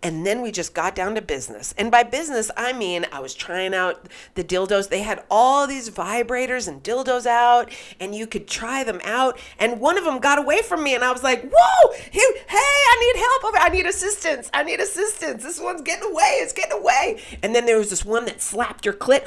and 0.00 0.24
then 0.24 0.42
we 0.42 0.52
just 0.52 0.74
got 0.74 0.94
down 0.94 1.16
to 1.16 1.22
business. 1.22 1.74
And 1.76 1.90
by 1.90 2.04
business, 2.04 2.52
I 2.56 2.72
mean 2.72 3.04
I 3.10 3.18
was 3.18 3.34
trying 3.34 3.74
out 3.74 4.08
the 4.34 4.44
dildos. 4.44 4.88
They 4.88 5.02
had 5.02 5.24
all 5.28 5.66
these 5.66 5.90
vibrators 5.90 6.68
and 6.68 6.82
dildos 6.82 7.26
out, 7.26 7.72
and 7.98 8.14
you 8.14 8.26
could 8.26 8.46
try 8.46 8.84
them 8.84 9.00
out. 9.02 9.38
And 9.58 9.80
one 9.80 9.98
of 9.98 10.04
them 10.04 10.20
got 10.20 10.38
away 10.38 10.62
from 10.62 10.84
me, 10.84 10.94
and 10.94 11.02
I 11.02 11.10
was 11.10 11.24
like, 11.24 11.42
Whoa, 11.42 11.92
hey, 12.12 12.20
I 12.20 13.12
need 13.12 13.20
help. 13.20 13.54
I 13.60 13.68
need 13.70 13.86
assistance. 13.86 14.50
I 14.54 14.62
need 14.62 14.78
assistance. 14.78 15.42
This 15.42 15.58
one's 15.58 15.82
getting 15.82 16.10
away. 16.10 16.38
It's 16.42 16.52
getting 16.52 16.78
away. 16.78 17.20
And 17.42 17.54
then 17.54 17.66
there 17.66 17.78
was 17.78 17.90
this 17.90 18.04
one 18.04 18.24
that 18.26 18.40
slapped 18.40 18.84
your 18.84 18.94
clit, 18.94 19.26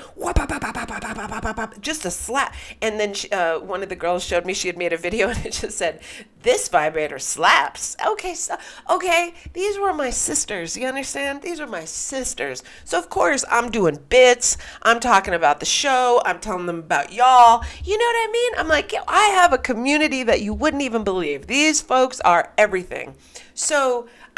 just 1.81 2.05
a 2.05 2.11
slap. 2.11 2.55
And 2.81 2.99
then 2.99 3.13
she, 3.13 3.29
uh, 3.31 3.59
one 3.59 3.83
of 3.83 3.89
the 3.89 3.95
girls 3.95 4.23
showed 4.23 4.45
me 4.45 4.53
she 4.53 4.67
had 4.67 4.77
made 4.77 4.93
a 4.93 4.97
video, 4.97 5.27
and 5.31 5.45
it 5.45 5.51
just 5.51 5.77
said, 5.77 5.99
This 6.43 6.69
vibrator 6.69 7.19
slaps. 7.19 7.97
Okay, 8.05 8.35
so, 8.35 8.55
okay, 8.89 9.33
these 9.53 9.77
were 9.77 9.93
my 9.93 10.11
sisters 10.11 10.60
sisters. 10.65 10.81
You 10.81 10.87
understand? 10.87 11.41
These 11.41 11.59
are 11.59 11.67
my 11.67 11.85
sisters. 11.85 12.63
So, 12.85 12.97
of 12.97 13.09
course, 13.09 13.43
I'm 13.49 13.71
doing 13.71 13.99
bits. 14.09 14.57
I'm 14.81 14.99
talking 14.99 15.33
about 15.33 15.59
the 15.59 15.65
show. 15.65 16.21
I'm 16.25 16.39
telling 16.39 16.65
them 16.65 16.79
about 16.79 17.11
y'all. 17.11 17.63
You 17.83 17.97
know 17.97 18.05
what 18.05 18.29
I 18.29 18.31
mean? 18.31 18.51
I'm 18.57 18.67
like, 18.67 18.93
I 19.07 19.23
have 19.25 19.53
a 19.53 19.57
community 19.57 20.23
that 20.23 20.41
you 20.41 20.53
wouldn't 20.53 20.83
even 20.83 21.03
believe. 21.03 21.47
These 21.47 21.81
folks 21.81 22.19
are 22.21 22.53
everything. 22.57 23.15
So, 23.53 24.07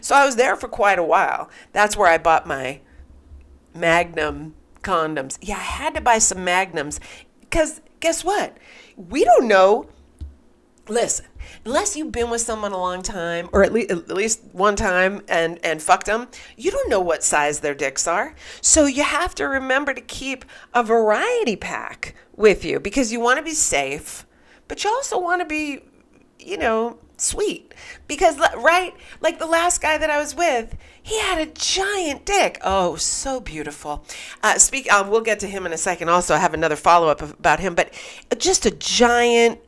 so 0.00 0.14
I 0.14 0.24
was 0.24 0.36
there 0.36 0.56
for 0.56 0.68
quite 0.68 0.98
a 0.98 1.04
while. 1.04 1.50
That's 1.72 1.96
where 1.96 2.08
I 2.10 2.18
bought 2.18 2.46
my 2.46 2.80
Magnum 3.74 4.54
condoms. 4.82 5.38
Yeah, 5.40 5.56
I 5.56 5.60
had 5.60 5.94
to 5.94 6.00
buy 6.00 6.18
some 6.18 6.44
Magnums 6.44 7.00
because 7.40 7.80
guess 8.00 8.24
what? 8.24 8.56
We 8.96 9.24
don't 9.24 9.48
know. 9.48 9.88
Listen, 10.88 11.26
unless 11.64 11.96
you've 11.96 12.12
been 12.12 12.30
with 12.30 12.40
someone 12.40 12.72
a 12.72 12.78
long 12.78 13.02
time 13.02 13.48
or 13.52 13.62
at 13.62 13.72
least 13.72 13.90
at 13.90 14.08
least 14.08 14.42
one 14.52 14.76
time 14.76 15.22
and 15.28 15.58
and 15.64 15.82
fucked 15.82 16.06
them, 16.06 16.28
you 16.56 16.70
don't 16.70 16.90
know 16.90 17.00
what 17.00 17.22
size 17.22 17.60
their 17.60 17.74
dicks 17.74 18.06
are. 18.06 18.34
So 18.60 18.86
you 18.86 19.02
have 19.02 19.34
to 19.36 19.44
remember 19.44 19.94
to 19.94 20.00
keep 20.00 20.44
a 20.74 20.82
variety 20.82 21.56
pack 21.56 22.14
with 22.36 22.64
you 22.64 22.80
because 22.80 23.12
you 23.12 23.20
want 23.20 23.38
to 23.38 23.44
be 23.44 23.54
safe, 23.54 24.26
but 24.68 24.84
you 24.84 24.90
also 24.90 25.18
want 25.18 25.40
to 25.42 25.46
be, 25.46 25.80
you 26.38 26.56
know, 26.56 26.98
sweet. 27.16 27.74
Because 28.06 28.38
right, 28.38 28.94
like 29.20 29.38
the 29.38 29.46
last 29.46 29.80
guy 29.80 29.98
that 29.98 30.10
I 30.10 30.18
was 30.18 30.34
with, 30.34 30.76
he 31.02 31.18
had 31.20 31.38
a 31.38 31.50
giant 31.52 32.24
dick. 32.24 32.58
Oh, 32.62 32.96
so 32.96 33.40
beautiful. 33.40 34.04
Uh, 34.42 34.58
speak. 34.58 34.90
Uh, 34.90 35.06
we'll 35.08 35.20
get 35.20 35.40
to 35.40 35.46
him 35.46 35.66
in 35.66 35.72
a 35.72 35.78
second. 35.78 36.08
Also, 36.08 36.34
I 36.34 36.38
have 36.38 36.54
another 36.54 36.76
follow 36.76 37.08
up 37.08 37.20
about 37.20 37.60
him, 37.60 37.74
but 37.74 37.92
just 38.38 38.66
a 38.66 38.70
giant, 38.70 39.60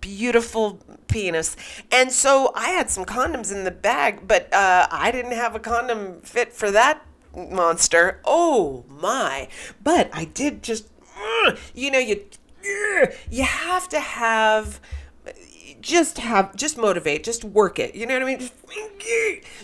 beautiful 0.00 0.80
penis. 1.10 1.56
And 1.90 2.12
so 2.12 2.52
I 2.54 2.70
had 2.70 2.90
some 2.90 3.04
condoms 3.04 3.52
in 3.52 3.64
the 3.64 3.70
bag, 3.70 4.26
but 4.26 4.52
uh, 4.52 4.86
I 4.90 5.10
didn't 5.10 5.32
have 5.32 5.54
a 5.54 5.60
condom 5.60 6.20
fit 6.22 6.52
for 6.52 6.70
that 6.70 7.04
monster. 7.34 8.20
Oh 8.24 8.84
my! 8.88 9.48
But 9.82 10.10
I 10.12 10.24
did 10.24 10.62
just, 10.62 10.88
you 11.74 11.90
know, 11.90 11.98
you 11.98 12.24
you 13.30 13.44
have 13.44 13.88
to 13.88 14.00
have 14.00 14.80
just 15.80 16.18
have 16.18 16.54
just 16.56 16.76
motivate 16.76 17.24
just 17.24 17.42
work 17.42 17.78
it 17.78 17.94
you 17.94 18.04
know 18.04 18.14
what 18.14 18.22
i 18.22 18.26
mean 18.26 18.50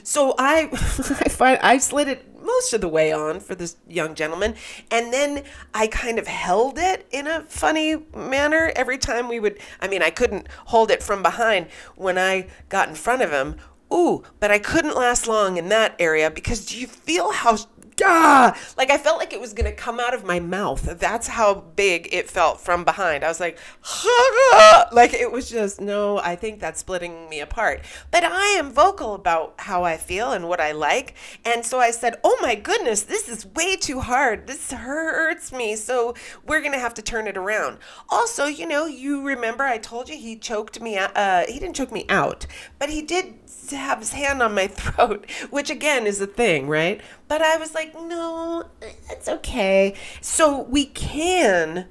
so 0.02 0.34
i 0.38 0.68
i 0.72 1.28
find 1.28 1.58
i 1.62 1.76
slid 1.76 2.08
it 2.08 2.24
most 2.46 2.72
of 2.72 2.80
the 2.80 2.88
way 2.88 3.12
on 3.12 3.40
for 3.40 3.54
this 3.54 3.76
young 3.88 4.14
gentleman. 4.14 4.54
And 4.90 5.12
then 5.12 5.42
i 5.74 5.86
kind 5.86 6.18
of 6.18 6.26
held 6.26 6.78
it 6.78 7.06
in 7.10 7.26
a 7.26 7.42
funny 7.42 7.96
manner 8.14 8.72
every 8.76 8.98
time 8.98 9.28
we 9.28 9.40
would 9.40 9.58
i 9.80 9.88
mean 9.88 10.02
i 10.02 10.10
couldn't 10.10 10.48
hold 10.66 10.90
it 10.90 11.02
from 11.02 11.22
behind. 11.22 11.66
When 11.96 12.18
i 12.18 12.46
got 12.68 12.88
in 12.88 12.94
front 12.94 13.22
of 13.22 13.30
him 13.30 13.56
ooh 13.92 14.24
but 14.40 14.50
i 14.50 14.58
couldn't 14.58 14.96
last 14.96 15.28
long 15.28 15.56
in 15.56 15.68
that 15.68 15.94
area 15.98 16.30
because 16.30 16.66
do 16.66 16.78
you 16.78 16.86
feel 16.86 17.32
how 17.32 17.56
ah! 18.04 18.58
like 18.76 18.90
I 18.90 18.98
felt 18.98 19.18
like 19.18 19.32
it 19.32 19.40
was 19.40 19.52
gonna 19.52 19.72
come 19.72 20.00
out 20.00 20.14
of 20.14 20.24
my 20.24 20.40
mouth. 20.40 20.98
That's 20.98 21.28
how 21.28 21.54
big 21.54 22.08
it 22.12 22.30
felt 22.30 22.60
from 22.60 22.84
behind. 22.84 23.24
I 23.24 23.28
was 23.28 23.40
like, 23.40 23.58
like 24.92 25.14
it 25.14 25.30
was 25.32 25.48
just 25.50 25.80
no. 25.80 26.18
I 26.18 26.36
think 26.36 26.60
that's 26.60 26.80
splitting 26.80 27.28
me 27.28 27.40
apart. 27.40 27.82
But 28.10 28.24
I 28.24 28.48
am 28.58 28.72
vocal 28.72 29.14
about 29.14 29.54
how 29.58 29.84
I 29.84 29.96
feel 29.96 30.32
and 30.32 30.48
what 30.48 30.60
I 30.60 30.72
like, 30.72 31.14
and 31.44 31.64
so 31.64 31.78
I 31.78 31.90
said, 31.90 32.16
"Oh 32.24 32.38
my 32.42 32.54
goodness, 32.54 33.02
this 33.02 33.28
is 33.28 33.46
way 33.46 33.76
too 33.76 34.00
hard. 34.00 34.46
This 34.46 34.72
hurts 34.72 35.52
me. 35.52 35.76
So 35.76 36.14
we're 36.46 36.62
gonna 36.62 36.78
have 36.78 36.94
to 36.94 37.02
turn 37.02 37.26
it 37.26 37.36
around." 37.36 37.78
Also, 38.08 38.46
you 38.46 38.66
know, 38.66 38.86
you 38.86 39.22
remember 39.22 39.64
I 39.64 39.78
told 39.78 40.08
you 40.08 40.16
he 40.16 40.36
choked 40.36 40.80
me. 40.80 40.98
Uh, 40.98 41.44
he 41.48 41.58
didn't 41.58 41.76
choke 41.76 41.92
me 41.92 42.04
out, 42.08 42.46
but 42.78 42.90
he 42.90 43.02
did 43.02 43.34
have 43.70 43.98
his 43.98 44.12
hand 44.12 44.42
on 44.42 44.54
my 44.54 44.66
throat, 44.66 45.28
which 45.50 45.70
again 45.70 46.06
is 46.06 46.20
a 46.20 46.26
thing, 46.26 46.68
right? 46.68 47.00
But 47.28 47.42
I 47.42 47.56
was 47.56 47.74
like, 47.74 47.85
no, 47.94 48.64
it's 49.10 49.28
okay. 49.28 49.94
So 50.20 50.62
we 50.62 50.86
can 50.86 51.86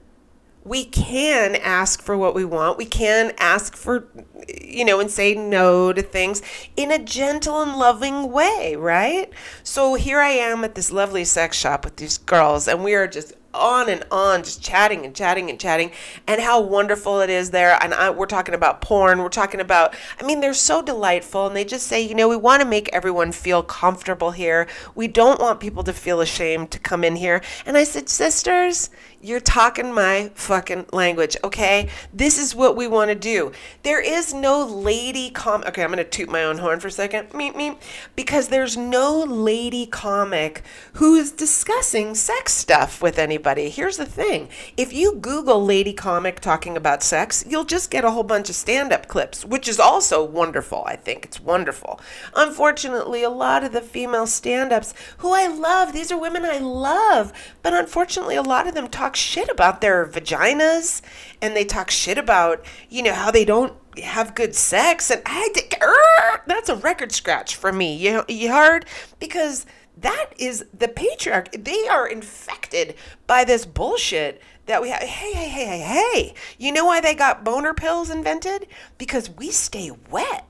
we 0.66 0.84
can 0.84 1.56
ask 1.58 2.02
for 2.02 2.18
what 2.18 2.34
we 2.34 2.44
want. 2.44 2.78
We 2.78 2.86
can 2.86 3.34
ask 3.38 3.76
for, 3.76 4.08
you 4.48 4.84
know, 4.84 5.00
and 5.00 5.12
say 5.12 5.36
no 5.36 5.94
to 5.94 6.02
things 6.02 6.42
in 6.76 6.92
a 6.92 6.98
gentle 6.98 7.62
and 7.62 7.78
loving 7.78 8.32
way, 8.32 8.76
right? 8.76 9.32
So 9.64 9.94
here 9.94 10.20
I 10.20 10.30
am 10.30 10.64
at 10.64 10.74
this 10.74 10.92
lovely 10.92 11.24
sex 11.24 11.56
shop 11.56 11.86
with 11.86 11.98
these 11.98 12.18
girls, 12.18 12.68
and 12.68 12.84
we 12.84 12.96
are 12.96 13.08
just 13.08 13.35
on 13.56 13.90
and 13.90 14.04
on, 14.12 14.44
just 14.44 14.62
chatting 14.62 15.06
and 15.06 15.16
chatting 15.16 15.50
and 15.50 15.60
chatting, 15.60 15.92
and 16.28 16.42
how 16.42 16.62
wonderful 16.62 17.22
it 17.22 17.30
is 17.30 17.52
there. 17.52 17.78
And 17.82 17.94
I, 17.94 18.10
we're 18.10 18.26
talking 18.26 18.54
about 18.54 18.82
porn. 18.82 19.20
We're 19.20 19.30
talking 19.30 19.60
about, 19.60 19.96
I 20.20 20.26
mean, 20.26 20.42
they're 20.42 20.54
so 20.54 20.82
delightful. 20.82 21.48
And 21.48 21.56
they 21.56 21.66
just 21.66 21.88
say, 21.88 22.02
you 22.02 22.16
know, 22.16 22.28
we 22.28 22.36
want 22.36 22.62
to 22.62 22.68
make 22.68 22.90
everyone 22.94 23.32
feel 23.32 23.64
comfortable 23.64 24.32
here. 24.32 24.68
We 24.94 25.08
don't 25.08 25.40
want 25.40 25.60
people 25.60 25.84
to 25.84 25.94
feel 25.94 26.22
ashamed 26.22 26.72
to 26.72 26.80
come 26.80 27.04
in 27.04 27.16
here. 27.16 27.42
And 27.66 27.78
I 27.78 27.84
said, 27.84 28.10
sisters, 28.10 28.90
you're 29.22 29.40
talking 29.40 29.94
my 29.94 30.32
fucking 30.36 30.86
language, 30.94 31.36
okay? 31.44 31.90
This 32.14 32.38
is 32.38 32.54
what 32.54 32.76
we 32.76 32.88
want 32.88 33.10
to 33.10 33.16
do. 33.16 33.52
There 33.84 34.02
is 34.02 34.34
no 34.34 34.64
lady 34.64 35.32
comic. 35.32 35.70
Okay, 35.70 35.84
I'm 35.84 35.90
gonna 35.90 36.04
toot 36.04 36.30
my 36.30 36.44
own 36.44 36.60
horn 36.60 36.80
for 36.80 36.90
a 36.90 36.92
second. 36.92 37.30
Meep 37.30 37.54
meep. 37.54 37.78
Because 38.16 38.50
there's 38.50 38.78
no 38.78 39.24
lady 39.24 39.86
comic 39.88 40.64
who 40.94 41.16
is 41.16 41.32
discussing 41.32 42.14
sex 42.14 42.54
stuff 42.54 43.02
with 43.02 43.18
anybody. 43.18 43.45
Here's 43.46 43.98
the 43.98 44.06
thing: 44.06 44.50
if 44.76 44.92
you 44.92 45.16
Google 45.16 45.64
lady 45.64 45.94
comic 45.94 46.40
talking 46.40 46.76
about 46.76 47.04
sex, 47.04 47.44
you'll 47.48 47.66
just 47.66 47.92
get 47.92 48.04
a 48.04 48.12
whole 48.12 48.24
bunch 48.24 48.50
of 48.50 48.56
stand-up 48.56 49.08
clips, 49.08 49.46
which 49.46 49.68
is 49.68 49.80
also 49.80 50.24
wonderful. 50.24 50.84
I 50.86 50.96
think 50.96 51.26
it's 51.26 51.40
wonderful. 51.40 52.00
Unfortunately, 52.36 53.24
a 53.24 53.30
lot 53.30 53.64
of 53.64 53.72
the 53.72 53.82
female 53.82 54.28
stand-ups 54.28 54.94
who 55.20 55.34
I 55.34 55.48
love, 55.48 55.94
these 55.94 56.12
are 56.12 56.20
women 56.20 56.44
I 56.46 56.58
love, 56.58 57.32
but 57.62 57.74
unfortunately, 57.74 58.36
a 58.36 58.42
lot 58.42 58.68
of 58.68 58.74
them 58.74 58.88
talk 58.88 59.16
shit 59.16 59.50
about 59.50 59.82
their 59.82 60.06
vaginas 60.06 61.02
and 61.42 61.56
they 61.56 61.66
talk 61.66 61.92
shit 61.92 62.18
about, 62.18 62.66
you 62.90 63.04
know, 63.04 63.14
how 63.14 63.32
they 63.32 63.46
don't 63.46 63.74
have 64.04 64.36
good 64.36 64.56
sex. 64.56 65.10
And 65.10 65.22
I 65.26 65.50
think 65.54 65.78
er, 65.82 66.42
that's 66.48 66.70
a 66.70 66.76
record 66.76 67.12
scratch 67.12 67.56
for 67.56 67.72
me. 67.72 67.96
You, 67.96 68.24
you 68.28 68.52
heard? 68.52 68.86
Because 69.20 69.66
that 69.98 70.32
is 70.38 70.66
the 70.78 70.88
patriarch. 70.88 71.52
They 71.52 71.88
are 71.88 72.08
infected 72.08 72.96
by 73.28 73.44
this 73.44 73.66
bullshit 73.66 74.42
that 74.66 74.82
we 74.82 74.90
have. 74.90 75.02
Hey, 75.02 75.34
hey, 75.34 75.50
hey, 75.50 75.66
hey, 75.66 75.80
hey. 75.80 76.34
You 76.58 76.72
know 76.72 76.86
why 76.86 77.02
they 77.02 77.14
got 77.14 77.44
boner 77.44 77.74
pills 77.74 78.10
invented? 78.10 78.68
Because 78.98 79.30
we 79.30 79.52
stay 79.52 79.92
wet 80.10 80.46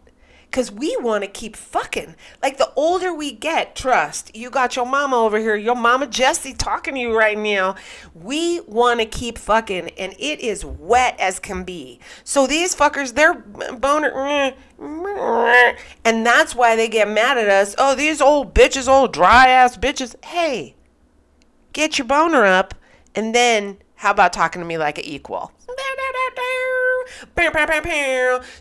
because 0.55 0.71
we 0.71 0.95
want 1.01 1.21
to 1.21 1.29
keep 1.29 1.53
fucking. 1.53 2.15
Like 2.41 2.57
the 2.57 2.71
older 2.77 3.13
we 3.13 3.33
get, 3.33 3.75
trust, 3.75 4.33
you 4.33 4.49
got 4.49 4.77
your 4.77 4.85
mama 4.85 5.17
over 5.17 5.37
here, 5.37 5.57
your 5.57 5.75
mama 5.75 6.07
Jessie 6.07 6.53
talking 6.53 6.93
to 6.93 6.99
you 7.01 7.13
right 7.13 7.37
now. 7.37 7.75
We 8.13 8.61
want 8.61 9.01
to 9.01 9.05
keep 9.05 9.37
fucking, 9.37 9.89
and 9.97 10.13
it 10.17 10.39
is 10.39 10.63
wet 10.63 11.19
as 11.19 11.39
can 11.39 11.65
be. 11.65 11.99
So 12.23 12.47
these 12.47 12.73
fuckers, 12.73 13.15
they're 13.15 13.33
boner. 13.33 14.53
And 16.05 16.25
that's 16.25 16.55
why 16.55 16.77
they 16.77 16.87
get 16.87 17.09
mad 17.09 17.37
at 17.37 17.49
us. 17.49 17.75
Oh, 17.77 17.93
these 17.93 18.21
old 18.21 18.55
bitches, 18.55 18.87
old 18.87 19.11
dry 19.11 19.49
ass 19.49 19.75
bitches. 19.75 20.15
Hey, 20.23 20.75
get 21.73 21.97
your 21.97 22.07
boner 22.07 22.45
up, 22.45 22.73
and 23.13 23.35
then 23.35 23.79
how 23.95 24.11
about 24.11 24.31
talking 24.31 24.61
to 24.61 24.65
me 24.65 24.77
like 24.77 24.99
an 24.99 25.03
equal? 25.03 25.51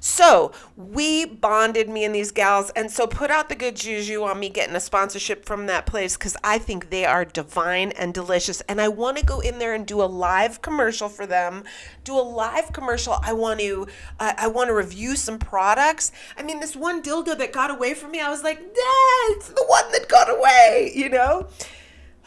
So 0.01 0.53
we 0.77 1.25
bonded, 1.25 1.89
me 1.89 2.05
and 2.05 2.15
these 2.15 2.31
gals, 2.31 2.71
and 2.71 2.91
so 2.91 3.07
put 3.07 3.31
out 3.31 3.49
the 3.49 3.55
good 3.55 3.77
juju 3.77 4.23
on 4.23 4.39
me 4.41 4.49
getting 4.49 4.77
a 4.77 4.81
sponsorship 4.81 5.45
from 5.45 5.67
that 5.67 5.87
place 5.87 6.17
because 6.17 6.37
I 6.45 6.59
think 6.59 6.91
they 6.91 7.05
are 7.05 7.25
divine 7.25 7.93
and 7.93 8.13
delicious. 8.13 8.61
And 8.63 8.81
I 8.81 8.89
want 8.89 9.19
to 9.19 9.25
go 9.25 9.41
in 9.41 9.59
there 9.59 9.75
and 9.75 9.87
do 9.87 10.03
a 10.03 10.05
live 10.05 10.63
commercial 10.63 11.09
for 11.09 11.27
them. 11.27 11.65
Do 12.05 12.15
a 12.19 12.23
live 12.23 12.73
commercial. 12.73 13.19
I 13.23 13.33
want 13.33 13.61
to, 13.61 13.87
uh, 14.21 14.35
I 14.37 14.49
want 14.49 14.69
to 14.69 14.75
review 14.75 15.17
some 15.17 15.39
products. 15.39 16.13
I 16.37 16.43
mean, 16.43 16.61
this 16.61 16.77
one 16.77 17.03
dildo 17.03 17.37
that 17.39 17.53
got 17.53 17.71
away 17.71 17.95
from 17.95 18.13
me, 18.13 18.21
I 18.21 18.31
was 18.31 18.43
like, 18.43 18.59
that's 18.59 19.49
the 19.49 19.65
one 19.67 19.91
that 19.93 20.09
got 20.09 20.31
away, 20.31 20.93
you 20.95 21.09
know 21.09 21.49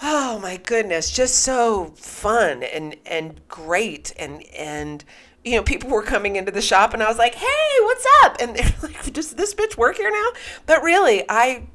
oh 0.01 0.37
my 0.39 0.57
goodness 0.57 1.09
just 1.09 1.35
so 1.35 1.85
fun 1.95 2.61
and 2.61 2.95
and 3.05 3.41
great 3.47 4.13
and 4.19 4.43
and 4.55 5.03
you 5.47 5.55
know, 5.55 5.63
people 5.63 5.89
were 5.89 6.03
coming 6.03 6.36
into 6.36 6.51
the 6.51 6.62
shop 6.62 6.93
and 6.93 7.01
I 7.01 7.07
was 7.07 7.17
like, 7.17 7.36
hey, 7.36 7.79
what's 7.81 8.05
up? 8.23 8.38
And 8.39 8.55
they're 8.55 8.73
like, 8.83 9.13
does 9.13 9.33
this 9.33 9.53
bitch 9.53 9.77
work 9.77 9.97
here 9.97 10.12
now? 10.12 10.29
But 10.65 10.83
really, 10.83 11.23
I, 11.29 11.67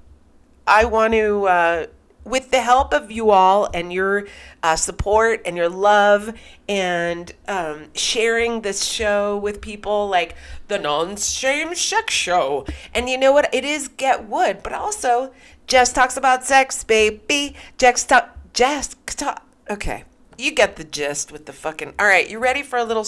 I 0.66 0.84
want 0.84 1.14
to, 1.14 1.46
uh, 1.46 1.86
with 2.24 2.50
the 2.52 2.60
help 2.60 2.94
of 2.94 3.10
you 3.10 3.30
all 3.30 3.68
and 3.74 3.92
your 3.92 4.28
uh, 4.62 4.76
support 4.76 5.40
and 5.44 5.56
your 5.56 5.68
love 5.68 6.32
and 6.68 7.32
um, 7.48 7.86
sharing 7.94 8.60
this 8.60 8.84
show 8.84 9.36
with 9.36 9.60
people 9.60 10.08
like 10.08 10.36
the 10.68 10.78
non 10.78 11.16
shame 11.16 11.74
sex 11.74 12.14
show. 12.14 12.64
And 12.94 13.08
you 13.08 13.18
know 13.18 13.32
what? 13.32 13.52
It 13.52 13.64
is 13.64 13.88
Get 13.88 14.28
Wood, 14.28 14.60
but 14.62 14.72
also 14.72 15.32
Jess 15.66 15.92
talks 15.92 16.16
about 16.16 16.44
sex, 16.44 16.84
baby. 16.84 17.56
Jess 17.76 18.04
talk, 18.04 18.36
Jess 18.52 18.94
talk. 19.06 19.44
Okay 19.68 20.04
you 20.38 20.52
get 20.52 20.76
the 20.76 20.84
gist 20.84 21.32
with 21.32 21.46
the 21.46 21.52
fucking. 21.52 21.94
All 21.98 22.06
right, 22.06 22.28
you 22.28 22.38
ready 22.38 22.62
for 22.62 22.78
a 22.78 22.84
little? 22.84 23.06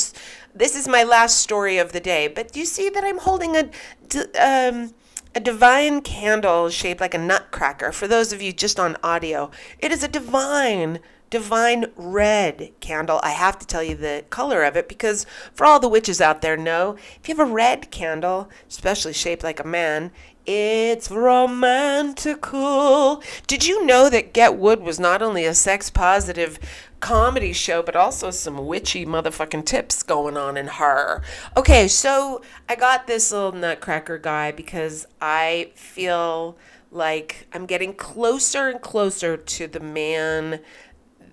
This 0.54 0.76
is 0.76 0.88
my 0.88 1.02
last 1.02 1.38
story 1.38 1.78
of 1.78 1.92
the 1.92 2.00
day, 2.00 2.28
but 2.28 2.56
you 2.56 2.64
see 2.64 2.88
that 2.88 3.04
I'm 3.04 3.18
holding 3.18 3.56
a, 3.56 3.70
um, 4.40 4.94
a 5.34 5.40
divine 5.40 6.00
candle 6.00 6.70
shaped 6.70 7.00
like 7.00 7.14
a 7.14 7.18
nutcracker? 7.18 7.92
For 7.92 8.06
those 8.06 8.32
of 8.32 8.40
you 8.40 8.52
just 8.52 8.78
on 8.78 8.96
audio, 9.02 9.50
it 9.78 9.92
is 9.92 10.02
a 10.02 10.08
divine 10.08 11.00
divine 11.30 11.87
red 11.96 12.70
candle. 12.78 13.18
I 13.24 13.30
have 13.30 13.58
to 13.58 13.66
tell 13.66 13.82
you 13.82 13.96
the 13.96 14.24
color 14.30 14.62
of 14.62 14.76
it 14.76 14.88
because 14.88 15.26
for 15.52 15.66
all 15.66 15.80
the 15.80 15.88
witches 15.88 16.20
out 16.20 16.42
there 16.42 16.56
know, 16.56 16.96
if 17.20 17.28
you 17.28 17.34
have 17.34 17.48
a 17.48 17.52
red 17.52 17.90
candle, 17.90 18.48
especially 18.68 19.14
shaped 19.14 19.42
like 19.42 19.58
a 19.58 19.66
man, 19.66 20.12
it's 20.46 21.08
romantical. 21.08 23.20
Did 23.48 23.66
you 23.66 23.84
know 23.84 24.08
that 24.10 24.32
Get 24.32 24.56
Wood 24.56 24.80
was 24.80 25.00
not 25.00 25.22
only 25.22 25.44
a 25.44 25.54
sex 25.54 25.90
positive 25.90 26.60
comedy 27.05 27.53
show, 27.53 27.83
but 27.83 27.95
also 27.95 28.31
some 28.31 28.67
witchy 28.67 29.05
motherfucking 29.05 29.67
tips 29.67 30.03
going 30.03 30.38
on 30.38 30.57
in 30.57 30.67
her. 30.67 31.21
Okay, 31.55 31.87
so 31.87 32.40
I 32.67 32.77
got 32.77 33.07
this 33.07 33.31
little 33.31 33.53
nutcracker 33.53 34.17
guy 34.17 34.53
because 34.53 35.07
I 35.21 35.71
feel 35.75 36.57
like 36.90 37.47
I'm 37.53 37.67
getting 37.67 37.93
closer 37.93 38.71
and 38.71 38.81
closer 38.81 39.37
to 39.37 39.67
the 39.67 39.81
man 39.81 40.61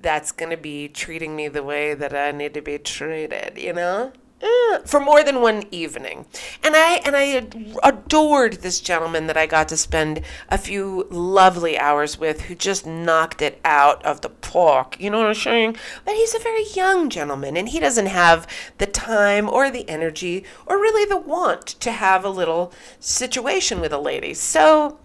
that's 0.01 0.33
going 0.33 0.51
to 0.51 0.57
be 0.57 0.89
treating 0.89 1.37
me 1.37 1.47
the 1.47 1.63
way 1.63 1.93
that 1.93 2.13
I 2.13 2.31
need 2.31 2.53
to 2.55 2.61
be 2.61 2.77
treated, 2.77 3.57
you 3.57 3.71
know? 3.71 4.11
Eh, 4.41 4.79
for 4.85 4.99
more 4.99 5.23
than 5.23 5.41
one 5.41 5.63
evening. 5.69 6.25
And 6.63 6.75
I 6.75 6.95
and 7.05 7.15
I 7.15 7.45
adored 7.83 8.53
this 8.61 8.79
gentleman 8.79 9.27
that 9.27 9.37
I 9.37 9.45
got 9.45 9.67
to 9.69 9.77
spend 9.77 10.21
a 10.49 10.57
few 10.57 11.07
lovely 11.11 11.77
hours 11.77 12.17
with 12.17 12.41
who 12.41 12.55
just 12.55 12.85
knocked 12.85 13.41
it 13.41 13.59
out 13.63 14.03
of 14.03 14.21
the 14.21 14.29
park. 14.29 14.99
You 14.99 15.11
know 15.11 15.19
what 15.19 15.27
I'm 15.27 15.35
saying? 15.35 15.77
But 16.05 16.15
he's 16.15 16.33
a 16.33 16.39
very 16.39 16.65
young 16.73 17.09
gentleman 17.09 17.55
and 17.55 17.69
he 17.69 17.79
doesn't 17.79 18.07
have 18.07 18.47
the 18.79 18.87
time 18.87 19.47
or 19.47 19.69
the 19.69 19.87
energy 19.87 20.43
or 20.65 20.77
really 20.77 21.05
the 21.05 21.17
want 21.17 21.67
to 21.67 21.91
have 21.91 22.25
a 22.25 22.29
little 22.29 22.73
situation 22.99 23.79
with 23.79 23.93
a 23.93 23.99
lady. 23.99 24.33
So 24.33 24.97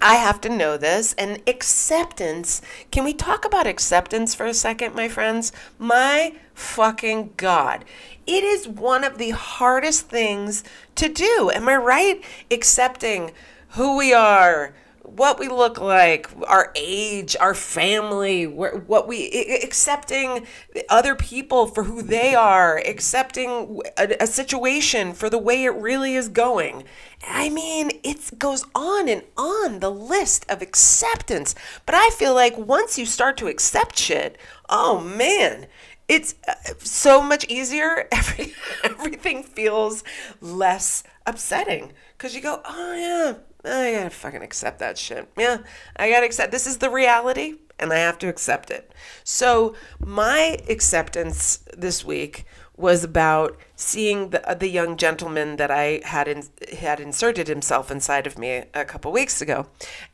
I 0.00 0.14
have 0.14 0.40
to 0.42 0.48
know 0.48 0.76
this. 0.76 1.14
And 1.14 1.42
acceptance. 1.46 2.62
Can 2.90 3.04
we 3.04 3.12
talk 3.12 3.44
about 3.44 3.66
acceptance 3.66 4.34
for 4.34 4.46
a 4.46 4.54
second, 4.54 4.94
my 4.94 5.08
friends? 5.08 5.52
My 5.78 6.34
fucking 6.54 7.34
God. 7.36 7.84
It 8.26 8.44
is 8.44 8.68
one 8.68 9.04
of 9.04 9.18
the 9.18 9.30
hardest 9.30 10.08
things 10.08 10.62
to 10.96 11.08
do. 11.08 11.50
Am 11.54 11.68
I 11.68 11.76
right? 11.76 12.24
Accepting 12.50 13.32
who 13.70 13.96
we 13.96 14.12
are, 14.12 14.74
what 15.16 15.38
we 15.38 15.48
look 15.48 15.80
like, 15.80 16.28
our 16.46 16.72
age, 16.74 17.36
our 17.40 17.54
family, 17.54 18.46
what 18.46 19.08
we 19.08 19.60
accepting 19.62 20.46
other 20.88 21.14
people 21.14 21.66
for 21.66 21.84
who 21.84 22.02
they 22.02 22.34
are, 22.34 22.78
accepting 22.78 23.80
a, 23.96 24.16
a, 24.20 24.26
situation 24.26 25.12
for 25.12 25.30
the 25.30 25.38
way 25.38 25.64
it 25.64 25.74
really 25.74 26.14
is 26.14 26.28
going. 26.28 26.84
I 27.26 27.48
mean, 27.48 27.90
it 28.04 28.38
goes 28.38 28.64
on 28.74 29.08
and 29.08 29.22
on 29.36 29.80
the 29.80 29.90
list 29.90 30.44
of 30.48 30.62
acceptance. 30.62 31.54
But 31.86 31.94
I 31.94 32.10
feel 32.10 32.34
like 32.34 32.56
once 32.56 32.98
you 32.98 33.06
start 33.06 33.36
to 33.38 33.48
accept 33.48 33.98
shit, 33.98 34.38
oh 34.68 35.00
man, 35.00 35.66
it's 36.08 36.34
uh, 36.46 36.54
so 36.78 37.20
much 37.22 37.44
easier. 37.48 38.08
Every, 38.12 38.54
everything 38.84 39.42
feels 39.42 40.04
less 40.40 41.02
upsetting 41.26 41.92
because 42.16 42.34
you 42.34 42.40
go, 42.40 42.62
oh 42.64 42.94
yeah, 42.94 43.34
I 43.64 43.92
gotta 43.92 44.10
fucking 44.10 44.42
accept 44.42 44.78
that 44.78 44.98
shit. 44.98 45.28
Yeah, 45.36 45.58
I 45.96 46.10
gotta 46.10 46.26
accept. 46.26 46.52
This 46.52 46.66
is 46.66 46.78
the 46.78 46.90
reality, 46.90 47.54
and 47.78 47.92
I 47.92 47.96
have 47.98 48.18
to 48.18 48.28
accept 48.28 48.70
it. 48.70 48.92
So 49.24 49.74
my 49.98 50.58
acceptance 50.68 51.64
this 51.76 52.04
week 52.04 52.44
was 52.76 53.02
about 53.02 53.58
seeing 53.74 54.30
the 54.30 54.48
uh, 54.48 54.54
the 54.54 54.68
young 54.68 54.96
gentleman 54.96 55.56
that 55.56 55.70
I 55.70 56.00
had 56.04 56.28
in, 56.28 56.44
had 56.78 57.00
inserted 57.00 57.48
himself 57.48 57.90
inside 57.90 58.26
of 58.26 58.38
me 58.38 58.62
a 58.72 58.84
couple 58.84 59.10
weeks 59.10 59.42
ago, 59.42 59.66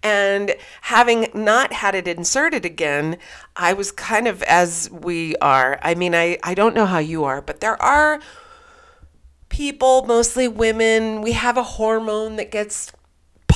and 0.03 0.55
having 0.83 1.29
not 1.35 1.75
had 1.75 1.95
it 1.95 2.09
inserted 2.09 2.65
again, 2.65 3.19
I 3.55 3.75
was 3.75 3.93
kind 3.93 4.27
of 4.27 4.43
as 4.45 4.91
we 4.91 5.37
are. 5.37 5.79
I 5.83 5.95
mean, 5.95 6.15
I 6.15 6.39
I 6.43 6.55
don't 6.55 6.75
know 6.75 6.87
how 6.87 6.99
you 6.99 7.25
are, 7.25 7.43
but 7.43 7.61
there 7.61 7.81
are 7.81 8.21
people, 9.51 10.05
mostly 10.07 10.49
women. 10.49 11.21
We 11.21 11.33
have 11.33 11.59
a 11.59 11.63
hormone 11.63 12.37
that 12.37 12.51
gets 12.51 12.91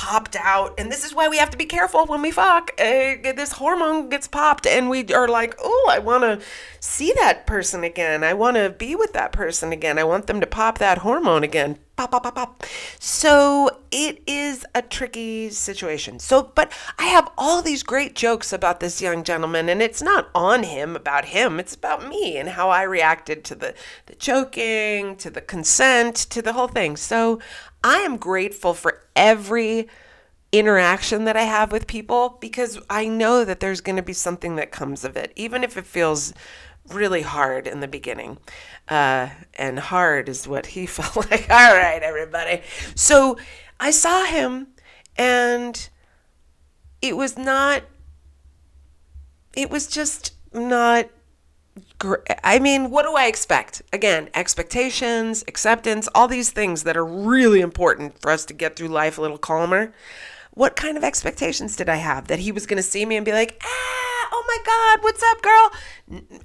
popped 0.08 0.36
out. 0.36 0.72
And 0.78 0.90
this 0.90 1.04
is 1.04 1.14
why 1.14 1.28
we 1.28 1.36
have 1.36 1.50
to 1.50 1.58
be 1.58 1.66
careful 1.66 2.06
when 2.06 2.22
we 2.22 2.30
fuck. 2.30 2.70
Uh, 2.78 3.20
this 3.36 3.52
hormone 3.52 4.08
gets 4.08 4.26
popped, 4.26 4.66
and 4.66 4.88
we 4.88 5.04
are 5.12 5.28
like, 5.28 5.54
oh, 5.62 5.88
I 5.90 5.98
want 5.98 6.22
to 6.22 6.40
see 6.80 7.12
that 7.16 7.46
person 7.46 7.84
again. 7.84 8.24
I 8.24 8.32
want 8.32 8.56
to 8.56 8.70
be 8.70 8.96
with 8.96 9.12
that 9.12 9.32
person 9.32 9.70
again. 9.70 9.98
I 9.98 10.04
want 10.04 10.26
them 10.26 10.40
to 10.40 10.46
pop 10.46 10.78
that 10.78 10.98
hormone 10.98 11.44
again. 11.44 11.78
Pop, 11.98 12.12
pop, 12.12 12.22
pop, 12.22 12.34
pop. 12.36 12.62
So 13.00 13.80
it 13.90 14.22
is 14.24 14.64
a 14.72 14.82
tricky 14.82 15.50
situation. 15.50 16.20
So, 16.20 16.52
but 16.54 16.70
I 16.96 17.06
have 17.06 17.28
all 17.36 17.60
these 17.60 17.82
great 17.82 18.14
jokes 18.14 18.52
about 18.52 18.78
this 18.78 19.02
young 19.02 19.24
gentleman, 19.24 19.68
and 19.68 19.82
it's 19.82 20.00
not 20.00 20.28
on 20.32 20.62
him 20.62 20.94
about 20.94 21.24
him. 21.24 21.58
It's 21.58 21.74
about 21.74 22.08
me 22.08 22.36
and 22.36 22.50
how 22.50 22.70
I 22.70 22.82
reacted 22.82 23.42
to 23.46 23.56
the, 23.56 23.74
the 24.06 24.14
joking, 24.14 25.16
to 25.16 25.28
the 25.28 25.40
consent, 25.40 26.14
to 26.30 26.40
the 26.40 26.52
whole 26.52 26.68
thing. 26.68 26.96
So 26.96 27.40
I 27.82 27.96
am 27.96 28.16
grateful 28.16 28.74
for 28.74 29.02
every 29.16 29.88
interaction 30.52 31.24
that 31.24 31.36
I 31.36 31.42
have 31.42 31.72
with 31.72 31.88
people 31.88 32.38
because 32.40 32.78
I 32.88 33.08
know 33.08 33.44
that 33.44 33.58
there's 33.58 33.80
going 33.80 33.96
to 33.96 34.02
be 34.02 34.12
something 34.12 34.54
that 34.54 34.70
comes 34.70 35.04
of 35.04 35.16
it, 35.16 35.32
even 35.34 35.64
if 35.64 35.76
it 35.76 35.84
feels 35.84 36.32
really 36.88 37.22
hard 37.22 37.66
in 37.66 37.80
the 37.80 37.88
beginning. 37.88 38.38
Uh, 38.88 39.28
and 39.54 39.78
hard 39.78 40.28
is 40.28 40.48
what 40.48 40.66
he 40.66 40.86
felt 40.86 41.30
like. 41.30 41.48
All 41.50 41.74
right, 41.74 42.02
everybody. 42.02 42.62
So 42.94 43.38
I 43.78 43.90
saw 43.90 44.24
him, 44.24 44.68
and 45.16 45.88
it 47.02 47.16
was 47.16 47.36
not, 47.36 47.82
it 49.54 49.70
was 49.70 49.86
just 49.86 50.32
not 50.52 51.08
I 52.44 52.58
mean, 52.58 52.90
what 52.90 53.04
do 53.04 53.14
I 53.14 53.26
expect? 53.26 53.82
Again, 53.92 54.30
expectations, 54.34 55.44
acceptance, 55.48 56.08
all 56.14 56.28
these 56.28 56.50
things 56.50 56.84
that 56.84 56.96
are 56.96 57.04
really 57.04 57.60
important 57.60 58.20
for 58.20 58.30
us 58.30 58.44
to 58.46 58.54
get 58.54 58.76
through 58.76 58.88
life 58.88 59.18
a 59.18 59.20
little 59.20 59.38
calmer. 59.38 59.92
What 60.52 60.76
kind 60.76 60.96
of 60.96 61.04
expectations 61.04 61.76
did 61.76 61.88
I 61.88 61.96
have? 61.96 62.28
That 62.28 62.40
he 62.40 62.52
was 62.52 62.66
going 62.66 62.78
to 62.78 62.82
see 62.82 63.04
me 63.04 63.16
and 63.16 63.24
be 63.24 63.32
like, 63.32 63.60
ah, 63.62 64.28
oh 64.32 64.44
my 64.46 64.58
God, 64.64 65.04
what's 65.04 65.22
up, 65.22 65.42
girl? 65.42 65.70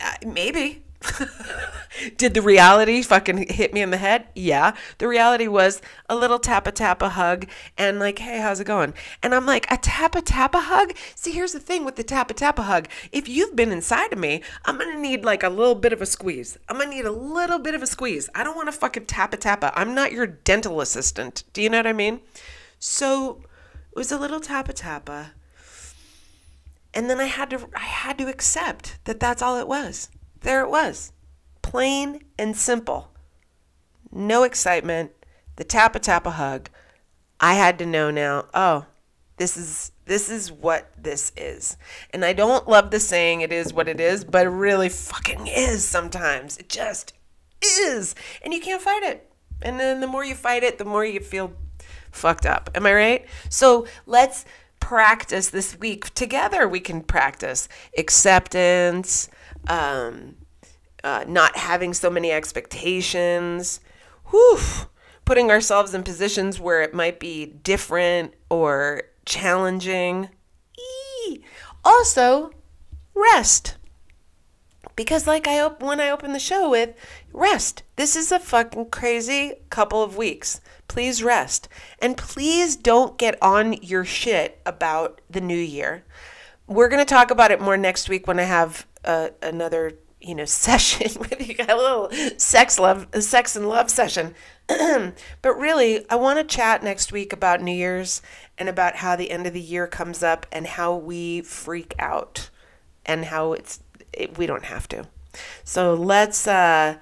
Uh, 0.02 0.32
maybe. 0.34 0.84
Did 2.18 2.34
the 2.34 2.42
reality 2.42 3.02
fucking 3.02 3.50
hit 3.50 3.74
me 3.74 3.82
in 3.82 3.92
the 3.92 3.98
head? 3.98 4.28
Yeah. 4.36 4.76
The 4.98 5.08
reality 5.08 5.48
was 5.48 5.82
a 6.10 6.16
little 6.16 6.40
tappa 6.40 6.72
tappa 6.72 7.10
hug 7.10 7.48
and 7.78 8.00
like, 8.00 8.20
hey, 8.20 8.40
how's 8.40 8.60
it 8.60 8.66
going? 8.66 8.94
And 9.22 9.34
I'm 9.34 9.46
like, 9.46 9.72
a 9.72 9.78
tappa 9.78 10.22
tappa 10.22 10.60
hug? 10.60 10.94
See, 11.16 11.32
here's 11.32 11.54
the 11.54 11.60
thing 11.60 11.86
with 11.86 11.96
the 11.96 12.04
tappa 12.04 12.34
tappa 12.34 12.64
hug. 12.64 12.88
If 13.12 13.28
you've 13.28 13.56
been 13.56 13.72
inside 13.72 14.12
of 14.12 14.20
me, 14.20 14.42
I'm 14.66 14.78
gonna 14.78 15.00
need 15.00 15.24
like 15.24 15.44
a 15.44 15.50
little 15.50 15.76
bit 15.76 15.94
of 15.94 16.02
a 16.02 16.06
squeeze. 16.06 16.58
I'm 16.68 16.78
gonna 16.78 16.90
need 16.90 17.06
a 17.06 17.12
little 17.12 17.60
bit 17.60 17.76
of 17.76 17.84
a 17.84 17.88
squeeze. 17.88 18.30
I 18.34 18.44
don't 18.44 18.56
wanna 18.56 18.72
fucking 18.72 19.06
tappa 19.06 19.38
tappa. 19.38 19.72
I'm 19.76 19.94
not 19.94 20.12
your 20.12 20.28
dental 20.28 20.82
assistant. 20.82 21.44
Do 21.54 21.62
you 21.62 21.70
know 21.70 21.80
what 21.80 21.88
I 21.88 21.94
mean? 21.94 22.22
So 22.80 23.44
it 23.92 23.98
was 23.98 24.12
a 24.12 24.18
little 24.18 24.40
tappa 24.40 24.74
tappa. 24.74 25.32
And 26.94 27.10
then 27.10 27.20
I 27.20 27.26
had 27.26 27.50
to 27.52 27.68
I 27.76 27.86
had 27.86 28.18
to 28.20 28.28
accept 28.28 29.00
that 29.06 29.20
that's 29.20 29.42
all 29.42 29.58
it 29.58 29.68
was. 29.68 30.10
There 30.44 30.62
it 30.62 30.70
was. 30.70 31.12
Plain 31.62 32.22
and 32.38 32.56
simple. 32.56 33.12
No 34.12 34.44
excitement. 34.44 35.12
The 35.56 35.64
tappa 35.64 36.00
tappa 36.00 36.32
hug. 36.32 36.70
I 37.40 37.56
had 37.56 37.80
to 37.80 37.86
know 37.86 38.12
now, 38.12 38.46
oh, 38.54 38.86
this 39.38 39.58
is 39.58 39.92
this 40.06 40.30
is 40.30 40.52
what 40.52 40.92
this 41.02 41.32
is. 41.38 41.78
And 42.12 42.26
I 42.26 42.34
don't 42.34 42.68
love 42.68 42.92
the 42.92 43.00
saying 43.00 43.42
it 43.42 43.54
is 43.54 43.74
what 43.74 43.88
it 43.88 44.00
is, 44.00 44.26
but 44.26 44.46
it 44.46 44.50
really 44.50 44.90
fucking 44.90 45.48
is 45.48 45.88
sometimes. 45.88 46.58
It 46.58 46.70
just 46.70 47.14
is. 47.64 48.14
And 48.42 48.54
you 48.54 48.60
can't 48.60 48.82
fight 48.82 49.04
it. 49.04 49.30
And 49.62 49.80
then 49.80 50.02
the 50.02 50.08
more 50.08 50.26
you 50.26 50.36
fight 50.36 50.64
it, 50.64 50.78
the 50.78 50.86
more 50.86 51.06
you 51.06 51.22
feel 51.22 51.54
fucked 52.12 52.46
up. 52.46 52.70
Am 52.76 52.86
I 52.86 52.94
right? 52.94 53.26
So 53.50 53.88
let's 54.06 54.46
practice 54.82 55.50
this 55.50 55.80
week 55.80 56.14
together. 56.14 56.68
We 56.68 56.82
can 56.82 57.02
practice 57.02 57.70
acceptance, 57.98 59.30
um, 59.68 60.36
uh, 61.04 61.26
not 61.28 61.58
having 61.58 61.94
so 61.94 62.10
many 62.10 62.32
expectations, 62.32 63.80
whew, 64.30 64.60
putting 65.26 65.52
ourselves 65.52 65.94
in 65.94 66.04
positions 66.04 66.60
where 66.60 66.82
it 66.82 66.94
might 66.94 67.20
be 67.20 67.46
different 67.46 68.34
or 68.50 69.04
challenging. 69.26 70.30
Eee. 70.78 71.44
Also, 71.84 72.52
rest. 73.14 73.78
Because, 74.96 75.26
like 75.26 75.48
I 75.48 75.60
op- 75.60 75.82
when 75.82 76.00
I 76.00 76.10
opened 76.10 76.36
the 76.36 76.40
show 76.40 76.70
with, 76.70 76.96
rest. 77.32 77.84
This 77.96 78.16
is 78.16 78.32
a 78.32 78.40
fucking 78.40 78.90
crazy 78.92 79.54
couple 79.70 80.04
of 80.04 80.18
weeks. 80.18 80.62
Please 80.88 81.24
rest. 81.24 81.68
And 82.00 82.16
please 82.16 82.76
don't 82.76 83.18
get 83.18 83.42
on 83.42 83.74
your 83.82 84.06
shit 84.06 84.62
about 84.66 85.22
the 85.30 85.42
new 85.42 85.58
year. 85.58 86.04
We're 86.68 86.90
going 86.90 87.04
to 87.04 87.14
talk 87.14 87.32
about 87.32 87.52
it 87.52 87.60
more 87.60 87.78
next 87.78 88.08
week 88.08 88.28
when 88.28 88.40
I 88.40 88.44
have 88.44 88.86
uh, 89.06 89.30
another 89.42 89.94
you 90.22 90.36
know 90.36 90.46
session 90.46 91.20
with 91.20 91.48
you, 91.48 91.56
a 91.60 91.76
little 91.76 92.10
sex 92.38 92.80
love, 92.80 93.08
sex 93.20 93.56
and 93.56 93.68
love 93.68 93.90
session. 93.90 94.34
but 94.68 95.54
really, 95.58 96.10
I 96.10 96.16
want 96.16 96.40
to 96.40 96.56
chat 96.56 96.84
next 96.84 97.12
week 97.12 97.34
about 97.34 97.62
New 97.62 97.74
Year's 97.74 98.22
and 98.58 98.70
about 98.70 98.98
how 98.98 99.16
the 99.16 99.32
end 99.32 99.46
of 99.46 99.54
the 99.54 99.62
year 99.62 99.88
comes 99.88 100.24
up 100.24 100.46
and 100.52 100.66
how 100.66 100.96
we 100.96 101.42
freak 101.42 101.94
out 102.00 102.50
and 103.06 103.26
how 103.26 103.54
it's 103.54 103.82
it, 104.14 104.38
we 104.38 104.46
don't 104.46 104.66
have 104.66 104.88
to. 104.90 105.08
So 105.64 105.94
let's 105.94 106.48
uh, 106.48 106.98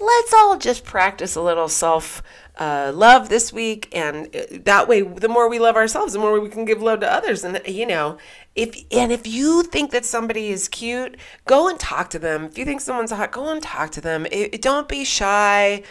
let's 0.00 0.32
all 0.32 0.56
just 0.56 0.84
practice 0.84 1.36
a 1.36 1.42
little 1.42 1.68
self 1.68 2.22
uh, 2.58 2.92
love 2.94 3.28
this 3.28 3.52
week, 3.52 3.88
and 3.92 4.34
uh, 4.34 4.42
that 4.64 4.86
way, 4.86 5.02
the 5.02 5.28
more 5.28 5.48
we 5.48 5.58
love 5.58 5.76
ourselves, 5.76 6.12
the 6.12 6.18
more 6.18 6.38
we 6.40 6.48
can 6.48 6.64
give 6.64 6.80
love 6.80 7.00
to 7.00 7.12
others, 7.12 7.42
and 7.44 7.60
you 7.66 7.86
know, 7.86 8.16
if 8.54 8.76
and 8.92 9.10
if 9.10 9.26
you 9.26 9.62
think 9.64 9.90
that 9.90 10.04
somebody 10.04 10.48
is 10.48 10.68
cute, 10.68 11.16
go 11.46 11.68
and 11.68 11.78
talk 11.78 12.10
to 12.10 12.18
them. 12.18 12.44
If 12.44 12.58
you 12.58 12.64
think 12.64 12.80
someone's 12.80 13.10
hot, 13.10 13.32
go 13.32 13.50
and 13.50 13.62
talk 13.62 13.90
to 13.92 14.00
them. 14.00 14.26
It, 14.30 14.62
don't 14.62 14.88
be 14.88 15.04
shy. 15.04 15.82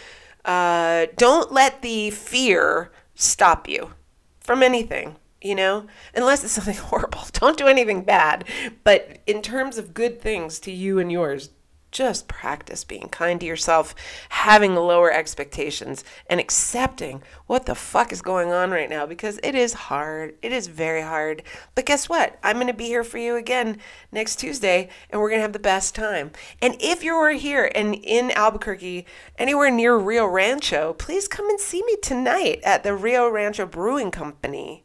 Uh, 0.44 1.06
don't 1.16 1.52
let 1.52 1.82
the 1.82 2.10
fear 2.10 2.90
stop 3.14 3.68
you 3.68 3.92
from 4.40 4.62
anything. 4.62 5.16
You 5.42 5.54
know, 5.54 5.86
unless 6.14 6.42
it's 6.42 6.54
something 6.54 6.76
horrible, 6.88 7.20
don't 7.32 7.58
do 7.58 7.66
anything 7.66 8.02
bad. 8.02 8.44
But 8.82 9.18
in 9.26 9.42
terms 9.42 9.76
of 9.76 9.92
good 9.92 10.22
things 10.22 10.58
to 10.60 10.72
you 10.72 10.98
and 10.98 11.12
yours, 11.12 11.50
just 11.94 12.26
practice 12.26 12.82
being 12.82 13.08
kind 13.08 13.40
to 13.40 13.46
yourself, 13.46 13.94
having 14.28 14.74
lower 14.74 15.12
expectations, 15.12 16.04
and 16.28 16.40
accepting 16.40 17.22
what 17.46 17.66
the 17.66 17.74
fuck 17.74 18.12
is 18.12 18.20
going 18.20 18.52
on 18.52 18.72
right 18.72 18.90
now 18.90 19.06
because 19.06 19.38
it 19.44 19.54
is 19.54 19.72
hard. 19.72 20.34
It 20.42 20.52
is 20.52 20.66
very 20.66 21.02
hard. 21.02 21.44
But 21.74 21.86
guess 21.86 22.08
what? 22.08 22.36
I'm 22.42 22.56
going 22.56 22.66
to 22.66 22.74
be 22.74 22.86
here 22.86 23.04
for 23.04 23.18
you 23.18 23.36
again 23.36 23.78
next 24.10 24.36
Tuesday 24.36 24.88
and 25.08 25.20
we're 25.20 25.28
going 25.28 25.38
to 25.38 25.42
have 25.42 25.52
the 25.52 25.58
best 25.60 25.94
time. 25.94 26.32
And 26.60 26.76
if 26.80 27.04
you're 27.04 27.30
here 27.30 27.70
and 27.74 27.94
in 27.94 28.32
Albuquerque, 28.32 29.06
anywhere 29.38 29.70
near 29.70 29.96
Rio 29.96 30.26
Rancho, 30.26 30.94
please 30.94 31.28
come 31.28 31.48
and 31.48 31.60
see 31.60 31.84
me 31.84 31.96
tonight 32.02 32.60
at 32.64 32.82
the 32.82 32.94
Rio 32.94 33.28
Rancho 33.28 33.66
Brewing 33.66 34.10
Company. 34.10 34.84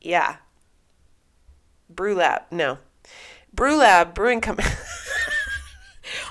Yeah. 0.00 0.36
Brew 1.90 2.14
Lab. 2.14 2.44
No. 2.50 2.78
Brew 3.52 3.76
Lab 3.76 4.14
Brewing 4.14 4.40
Company. 4.40 4.70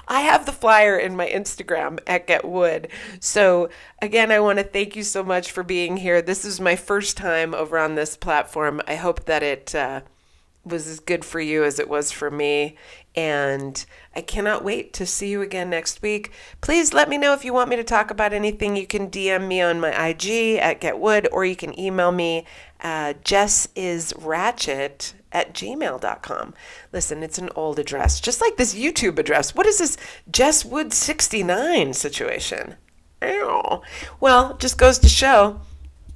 I 0.07 0.21
have 0.21 0.45
the 0.45 0.51
flyer 0.51 0.97
in 0.97 1.15
my 1.15 1.27
Instagram 1.27 1.99
at 2.07 2.27
Get 2.27 2.45
Wood. 2.45 2.89
So, 3.19 3.69
again, 4.01 4.31
I 4.31 4.39
want 4.39 4.59
to 4.59 4.63
thank 4.63 4.95
you 4.95 5.03
so 5.03 5.23
much 5.23 5.51
for 5.51 5.63
being 5.63 5.97
here. 5.97 6.21
This 6.21 6.43
is 6.45 6.59
my 6.59 6.75
first 6.75 7.17
time 7.17 7.53
over 7.53 7.77
on 7.77 7.95
this 7.95 8.17
platform. 8.17 8.81
I 8.87 8.95
hope 8.95 9.25
that 9.25 9.43
it 9.43 9.73
uh, 9.73 10.01
was 10.65 10.87
as 10.87 10.99
good 10.99 11.23
for 11.23 11.39
you 11.39 11.63
as 11.63 11.79
it 11.79 11.89
was 11.89 12.11
for 12.11 12.29
me. 12.29 12.75
And 13.15 13.85
I 14.15 14.21
cannot 14.21 14.63
wait 14.63 14.91
to 14.93 15.05
see 15.05 15.29
you 15.29 15.41
again 15.41 15.69
next 15.69 16.01
week. 16.01 16.31
Please 16.61 16.93
let 16.93 17.09
me 17.09 17.17
know 17.17 17.33
if 17.33 17.45
you 17.45 17.53
want 17.53 17.69
me 17.69 17.75
to 17.75 17.83
talk 17.83 18.09
about 18.09 18.33
anything. 18.33 18.75
You 18.75 18.87
can 18.87 19.09
DM 19.09 19.47
me 19.47 19.61
on 19.61 19.79
my 19.79 20.07
IG 20.07 20.57
at 20.57 20.81
Get 20.81 20.99
Wood, 20.99 21.27
or 21.31 21.45
you 21.45 21.55
can 21.55 21.79
email 21.79 22.11
me 22.11 22.45
uh, 22.83 23.13
Jess 23.23 23.69
is 23.75 24.13
Ratchet 24.17 25.13
at 25.33 25.53
gmail.com. 25.53 26.53
Listen, 26.93 27.23
it's 27.23 27.37
an 27.37 27.49
old 27.55 27.79
address, 27.79 28.21
just 28.21 28.39
like 28.39 28.55
this 28.55 28.75
YouTube 28.75 29.19
address. 29.19 29.53
What 29.53 29.65
is 29.65 29.79
this 29.79 29.97
Jess 30.31 30.63
Wood 30.63 30.93
69 30.93 31.93
situation? 31.93 32.75
Ew. 33.21 33.81
Well, 34.19 34.55
just 34.57 34.77
goes 34.77 34.99
to 34.99 35.09
show 35.09 35.59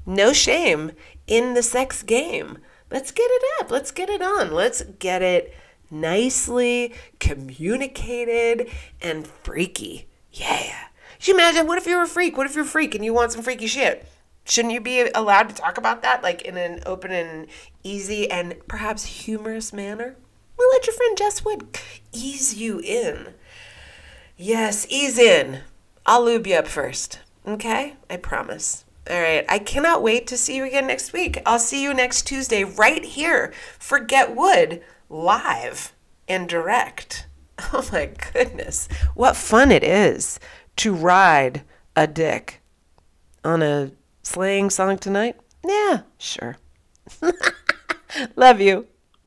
no 0.06 0.32
shame 0.32 0.92
in 1.26 1.56
the 1.56 1.64
sex 1.64 2.04
game. 2.04 2.60
Let's 2.90 3.12
get 3.12 3.30
it 3.30 3.44
up. 3.60 3.72
Let's 3.72 3.92
get 3.92 4.10
it 4.10 4.22
on. 4.22 4.52
Let's 4.52 4.84
get 4.84 5.22
it 5.22 5.54
nicely 5.90 6.94
communicated 7.20 8.70
and 9.02 9.28
freaky. 9.28 10.08
Yeah. 10.32 10.74
You 11.22 11.34
imagine? 11.34 11.68
What 11.68 11.78
if 11.78 11.88
you're 11.88 12.04
a 12.04 12.08
freak? 12.08 12.38
What 12.38 12.46
if 12.46 12.56
you're 12.56 12.64
a 12.64 12.68
freak 12.68 12.94
and 12.96 13.04
you 13.04 13.14
want 13.14 13.32
some 13.32 13.42
freaky 13.42 13.68
shit? 13.68 14.08
Shouldn't 14.48 14.74
you 14.74 14.80
be 14.80 15.02
allowed 15.14 15.50
to 15.50 15.56
talk 15.56 15.78
about 15.78 16.02
that, 16.04 16.24
like 16.24 16.42
in 16.44 16.56
an 16.56 16.82
open 16.86 17.12
and 17.12 17.48
easy 17.84 18.32
and 18.32 18.56
perhaps 18.68 19.04
humorous 19.06 19.74
manner? 19.74 20.16
Well, 20.58 20.70
let 20.72 20.88
your 20.88 20.96
friend 20.96 21.18
Jess 21.18 21.44
Wood 21.44 21.78
ease 22.14 22.56
you 22.56 22.80
in. 22.80 23.34
Yes, 24.38 24.88
ease 24.90 25.18
in. 25.18 25.60
I'll 26.06 26.24
lube 26.24 26.48
you 26.48 26.56
up 26.56 26.68
first. 26.68 27.20
Okay? 27.46 27.96
I 28.10 28.16
promise. 28.16 28.86
All 29.10 29.20
right. 29.20 29.46
I 29.50 29.60
cannot 29.60 30.02
wait 30.02 30.28
to 30.28 30.38
see 30.38 30.56
you 30.56 30.64
again 30.64 30.88
next 30.88 31.12
week. 31.12 31.42
I'll 31.46 31.60
see 31.60 31.84
you 31.84 31.94
next 31.94 32.24
Tuesday 32.24 32.64
right 32.64 33.04
here 33.04 33.52
for 33.78 34.00
Get 34.00 34.34
Wood 34.34 34.82
live 35.10 35.94
and 36.28 36.48
direct. 36.48 37.28
Oh 37.74 37.90
my 37.92 38.12
goodness. 38.34 38.88
What 39.16 39.36
fun 39.36 39.72
it 39.72 39.84
is 39.84 40.40
to 40.76 40.94
ride 40.94 41.64
a 41.96 42.06
dick 42.06 42.62
on 43.44 43.64
a 43.64 43.94
slaying 44.28 44.70
song 44.70 44.98
tonight? 44.98 45.38
Yeah, 45.66 46.02
sure. 46.18 46.58
Love 48.36 48.60
you. 48.60 48.88